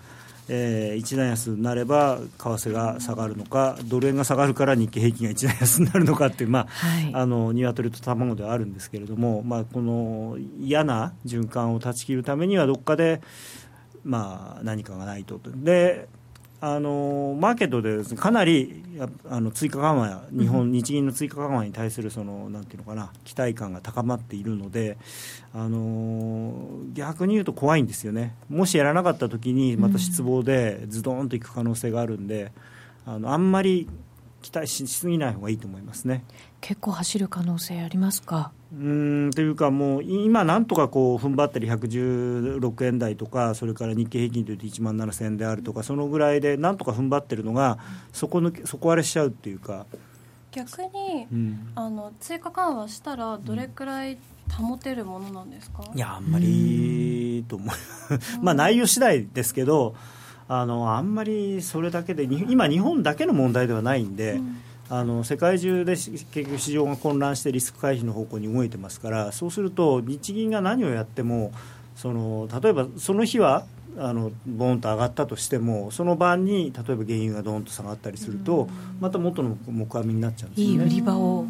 [0.47, 13.21] えー、一段安になれば為替が下がるのかドル円が下がるから日経平均が一段安になるのかっていう、まあはい、あの鶏と卵ではあるんですけれども、まあ、この嫌な循環を断ち切るためにはどっかで、
[14.03, 15.39] まあ、何かがないと。
[15.43, 16.07] で
[16.68, 18.84] あのマーケットでかなり
[19.30, 24.97] あの追加緩和日本、日銀の追加緩和に対するそのなんていうのかな期待感が高まっているので、
[25.53, 28.34] あの逆に言うと怖いんですよね。
[28.49, 32.51] もしやらなかった時にまた失望でズドンといく可能性があるんで、
[33.05, 33.88] あのあんまり
[34.41, 36.24] 期待しすぎない方がいいと思いますね
[36.68, 38.51] 結構走る可能性ありますか？
[38.74, 47.78] うんというか、もう今、なんとかこう踏ん張ったり116円台とか、それから日経平均というと1万7000円であるとか、そのぐらいでなんとか踏ん張ってるのが、
[48.13, 49.86] 底抜け底割れしちゃうっていうか。
[50.51, 54.18] 逆に、うん、あの追加緩和したら、どれくらい
[54.51, 57.70] 保てるものなんですか、いや、あんまりと思う、
[58.41, 59.93] まあ内容次第ですけど、
[60.47, 64.57] あのあんまりそれだけで今、日本だけの問題ではないんで、うん、
[64.89, 71.51] あの世界中で結局市場が混乱してリスク回避の方向に動いてますからそうすると日銀が何をやっても
[71.95, 73.65] その例えばその日は
[73.97, 78.67] あのボンと上がったとしてもその晩に例えば原油がドンと下がったりすると、
[78.99, 81.45] また元の木阿弥になっちゃうんですね、いい売り場を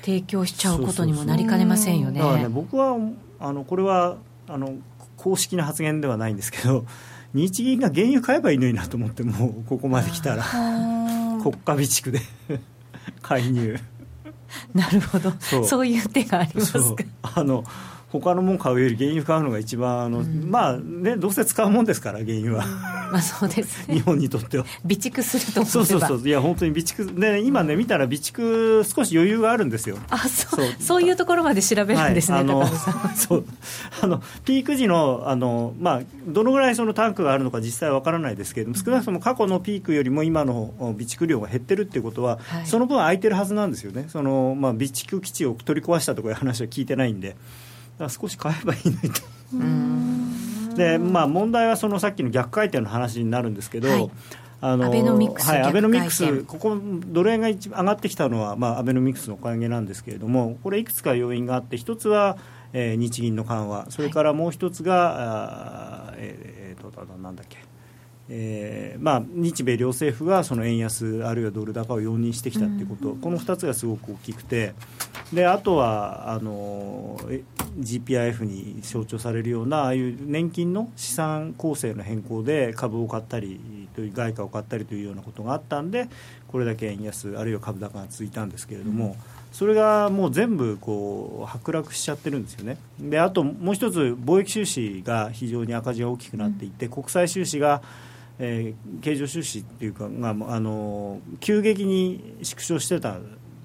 [0.00, 2.18] 提供しちゃうことにもなりかねませんよね。
[2.18, 2.98] だからね僕は
[3.38, 4.16] あのこれは
[4.48, 4.74] あの
[5.16, 6.84] 公式な発言ではないんですけど
[7.32, 10.42] 日銀が原油買えばいいのになと思ってもうここまで来たら。
[11.44, 12.20] 国家備蓄で
[13.22, 13.78] 介入。
[14.74, 15.32] なるほど。
[15.40, 15.86] そう。
[15.86, 16.80] いう手がありますか。
[17.22, 17.64] あの
[18.20, 22.64] 他のもの買うより原油買うのが一番あの、うん、まあねどうせ使うもんですから原油は、
[23.10, 23.94] まあそうですね。
[23.96, 24.64] 日本にとっては。
[24.82, 26.28] 備蓄するとそうそうそう。
[26.28, 27.18] いや本当に備蓄。
[27.18, 29.98] で今ね見たら備蓄少し余裕があるんですよ。
[30.10, 30.66] あそう。
[30.78, 31.02] そう。
[31.04, 32.66] いうところまで調べるんですね、はい、あの
[33.14, 33.44] そう。
[34.00, 44.06] あのピーク時のあのまあどのぐらいそのタンクがあるのか実際は分からないですけれども少なくとも過去のピークよりも今の備蓄量が減ってるっていうことは、はい、その分空いてるはずなんですよね。
[44.08, 47.36] その、まあ、備蓄基地を取り壊したとかいう話は聞いてないんで。
[48.08, 49.22] 少し買えばいいのにと。
[50.74, 54.10] でまあ、問題はそのさっきの逆回転の話になるんですけど、はい、
[54.60, 62.38] あのアベノミクス、はい、アベノミクス、ここ、ドル円が一番上がってきたのは、まあ、アベノミクスのおかげなんですけれども、これ、いくつか要因があって、一つは、
[62.72, 67.58] えー、日銀の緩和、それからもう一つが、はい、えー、えー、となんだっけ、
[68.28, 74.74] えーまあ、日米両政府がその円安、あるいはドル高を容認してきたということ、この2つがすごく大きくて、
[75.32, 77.18] であとはあの
[77.78, 83.60] GPIF に象徴されるようなああいう年金の資産構成の変更で株を買ったり
[83.94, 86.08] という外貨を買ったりというようなことがあったんで
[86.48, 89.14] これだけ円安あるいは株高が続いたんですけれども、うん、
[89.52, 92.76] それがもう全部こう剥落しちゃってるんですよね。
[93.00, 97.82] であともう一つ貿易収支が非常に赤字が大きくなっていて、うん、国際収支が
[98.38, 103.18] えー、経常収支っていうかがあの急激に縮小してた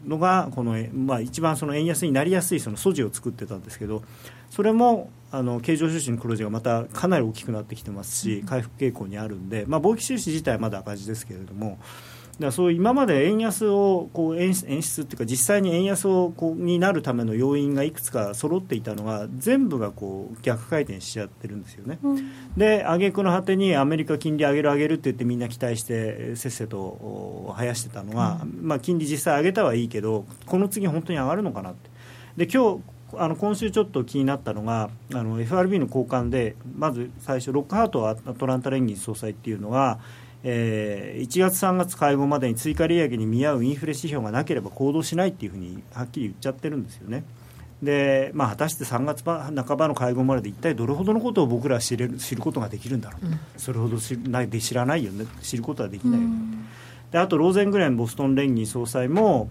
[0.05, 4.03] のがこの、まあ、一番その円安になりやすいその素地を作ってたんですけど
[4.49, 11.77] それもあの経常収支の黒字がまたかなり大きくなってきてますし回復傾向にあるんで、まあ、貿易収支自体はまだ赤字ですけれども
[12.39, 21.99] だそう今まで円安をこう演演出っていうか実際に円安をこうになるための要因がいくつか揃っていたのが全部がこう逆回転しちゃってるんですよね。
[22.01, 31.89] うん、で挙句の果てにアメリカ金利上げる上げるって言ってみんな期待してせっせと生やしてたのが、うん、まあ、金利実際上げたはいいけどこの次本当に上がるのかなって。
[32.37, 32.81] で今日
[33.17, 39.99] あの今週ちょっと気になったのがあの FRB の高官でまず最初ロックハートアトランタ連銀総裁っていうのが
[40.43, 47.23] えー、1月、3月会合までに追加利上げに見合うインフレ指標がなければ行動しないっていうふうにはっきり言っちゃってるんですよね。
[47.81, 55.25] でまあ、果たして3月半ばの会合までで一体どれほどのことを僕らは知れる知ることができるんだろう、うん、それほど知ないで知らないよね。
[55.41, 56.35] 知ることはできないよね、
[57.11, 59.49] であとローゼングレンボストン連銀総裁も、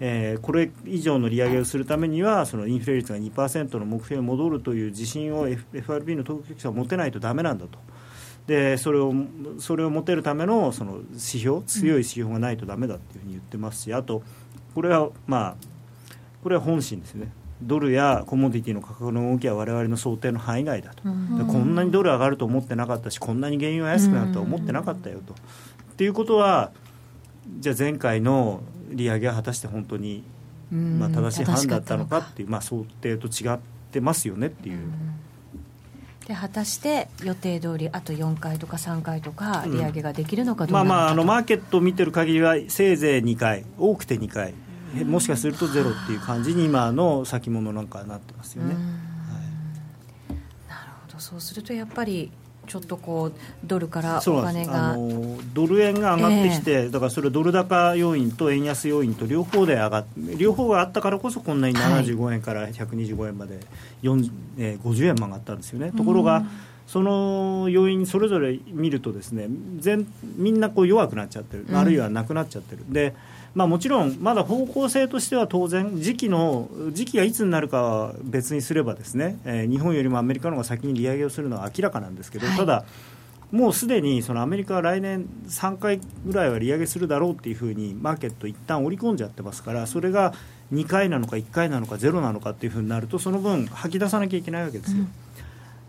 [0.00, 7.78] えー、これ以上の利上げをするためにはそのインフレ率が2%の目標に戻るという自信を FRB の当局者は持てないとだめなんだと。
[8.48, 9.12] でそれを
[9.58, 14.22] それを持てるためのその指標強い指標がないとだめだっていうふうに言ってますしあと
[14.74, 15.56] これはまあ
[16.42, 17.30] これは本心ですね。
[17.60, 25.34] ドルやコモディティの価格の動きは我々の想定の範囲外だと、こんなにドル上がると思ってなかったしこんなに原油が安くなるとは思ってなかったよと。
[25.34, 25.36] っ
[25.96, 26.70] ていうことは
[27.58, 30.22] じゃあ前回の利上げは果たして本当に、
[30.70, 33.58] まあ、正しい判断だったのかっていう、まあ、想定と違っ
[33.90, 34.78] てますよねっていう。
[36.28, 44.52] で果たして予定通りあと4回とか3回とか利上げができるのかどうか、うん、まあまああのマーケットを見てる限りはせいぜい2回多くて2回
[45.04, 48.84] もしかするとゼロっていう感じに今の先物なんかなってますよね、はい、
[50.68, 51.18] なるほど。
[51.18, 52.30] そうするとやっぱり
[52.68, 53.32] ちょっとこう
[53.64, 54.96] ドルからお金が。
[55.54, 63.60] ドル円が上がってきて、えー、だからそれドル高要因と円安要因と両方で上がって両方があったからこそこんなに75円から125円まで、
[64.02, 65.92] 4えー、50円も上がったんですよね。
[65.92, 66.44] ところが、
[66.86, 69.46] その要因それぞれ見るとですね
[69.78, 70.06] 全
[70.36, 72.84] みんなこう弱くなっちゃってる、あるいはなくなっちゃってる。
[72.88, 73.14] で
[73.58, 82.84] まあ、もちろんまだ方向性としては当然時期の時期がいつになるかは別にすればですね、えー、日本よりもアメリカの方が先に利上げをするのは明らかなんですけど、はい、ただ
[83.50, 90.34] もうすでにそのアメリカは来年3回ぐらいは利上げするだろうっていうふうにマーケット一旦織り込んじゃってますからそれが
[90.72, 95.08] 2回なのか1回なのかゼロなのかっていうふうになるとその分吐き出さなきゃいけないわけですよ、うん、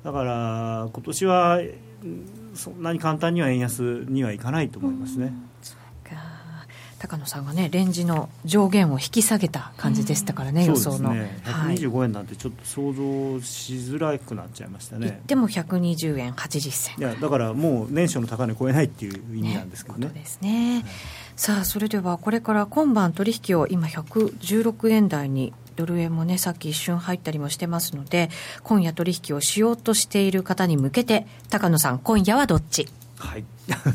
[0.04, 1.60] だから今年は
[2.56, 5.28] そんなに簡単には円安にはいかないと思いますね。
[5.28, 5.49] うん
[7.00, 15.22] 高野さんがねレンジの上限を引き下げた感じでしたからね、予想の、ね、125円なんてちょっと想像しづらくなっちゃいましたね。
[15.26, 16.96] でも120円80銭。
[16.98, 20.08] いやだからもう年初の高値超えないっていう意味なんですけどね。
[20.08, 20.86] ねですね、はい、
[21.38, 28.30] さあそれではこれから今晩取引を今116円台にドル円もねさっき一瞬入ったりもしてますので
[28.64, 32.88] 今夜取引をしようとしている方に向けて高野さん今夜はどっち？
[33.18, 33.46] はい。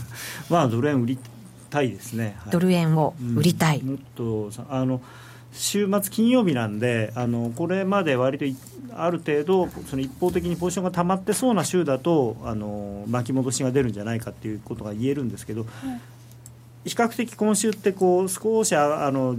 [0.49, 1.19] まあドル円売り
[1.75, 5.01] たいですね、はい、ドル円を売りたい、うん、もっとあの
[5.53, 8.45] 週末金曜日なんであのこれまで割と
[8.97, 15.65] ある程度その一方的にポジションが溜まってそうな週だとあの巻き戻しが出るんじゃないかっていうことが言えるんですけど、
[16.85, 19.37] 比較的今週ってこう少しあの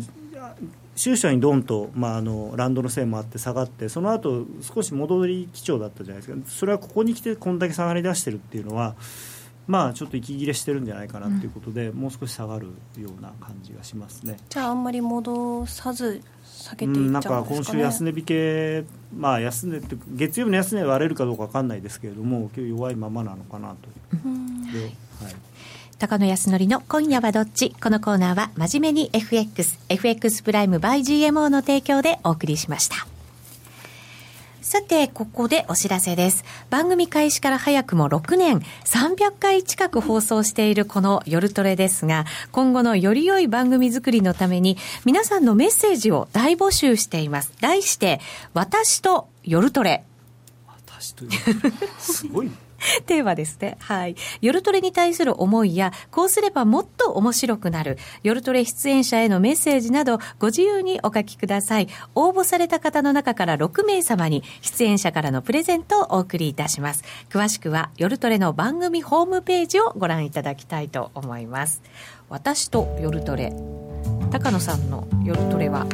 [0.95, 6.49] 終初にドンと、まあ、あのランドのせいもあって下がってその後少し戻り基調だったじゃないですか。
[6.49, 8.95] それはここに来てこんだけ下がりだしてるっていうのは
[9.67, 12.67] まあちょっと息切れしてるんじゃないかなということで、うん、もう少し下がる
[12.99, 14.37] ような感じがしますね。
[14.49, 18.83] じゃああんまり戻さず下げていっちゃうんですか、ね、なんか今週安値引け
[19.17, 24.29] まあ安値って月曜日の安値割れるかどうか分かんないですけれども今日弱いままなのかなとい
[24.79, 25.35] う、はい、
[25.97, 27.75] 高野康則の今夜はどっち？
[27.81, 33.07] このコーナーは真面目に FX FX プライム by GMO の提供でお送りしました
[34.65, 36.43] さて、ここでお知らせです。
[36.71, 47.51] 番組開始から早くも6年、300回近く放送しているこの夜トレですが、今後のより良い番組作りのために、皆さんのメッセージを大募集しています。
[47.61, 48.19] 題して、
[48.55, 50.03] 私と夜トレ。
[50.67, 51.87] 私と夜トレ。
[51.99, 52.64] すごい、ね
[53.05, 53.77] テーマですね。
[53.79, 54.15] はい。
[54.41, 61.87] 夜トレに対する思いや、こうすればもっと面白くなる、夜トレ出演者へのメッセージなど、ご自由にお書きください。
[62.15, 67.03] 応募された方の中から6名様に、出演者からのプレゼントをお送りいたします。
[67.29, 71.81] 詳しくは、夜トレの番組ホームページをご覧いただきたいと思います。
[72.29, 73.53] 私と夜トレ。
[74.31, 75.85] 高野さんの夜トレは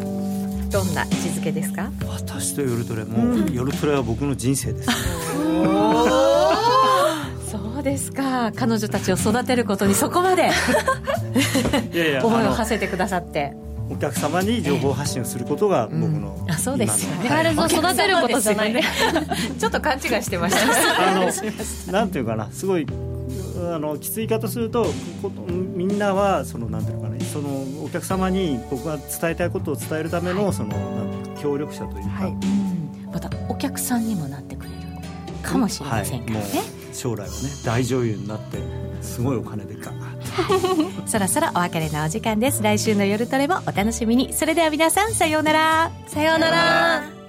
[0.71, 1.91] どんな位置づけですか？
[2.07, 4.89] 私と夜トレも、うん、夜トレは僕の人生です
[7.81, 8.51] そうですか。
[8.55, 10.51] 彼女たちを育てることにそこまで。
[11.91, 13.53] いやいや思いを馳せてくださって。
[13.89, 18.73] お客様に情報発信をすることが僕の、うん、あそうですよね、はい、育てることじゃない。
[18.73, 18.83] ね。
[19.59, 21.25] ちょっと勘違いしてましたあの
[21.91, 22.85] なんていうかなすごい
[23.57, 24.85] あのきつい言い方すると
[25.75, 27.49] みんなはそのなんていうかねその
[27.83, 30.71] お客様に僕が伝えたいことを伝えるための、はい、その
[31.41, 32.33] 協力者というか、はい、
[33.11, 34.75] またお客さんにもなってくれる
[35.41, 37.31] かもしれませんからね、はい、将来はね
[37.63, 38.57] 大女優になって
[39.01, 40.11] すごいお金でガー
[41.07, 42.63] そろそろお別れのお時間です。
[42.63, 44.33] 来週の夜トレもお楽しみに。
[44.33, 45.91] それでは皆さんさようなら。
[46.07, 47.20] さようなら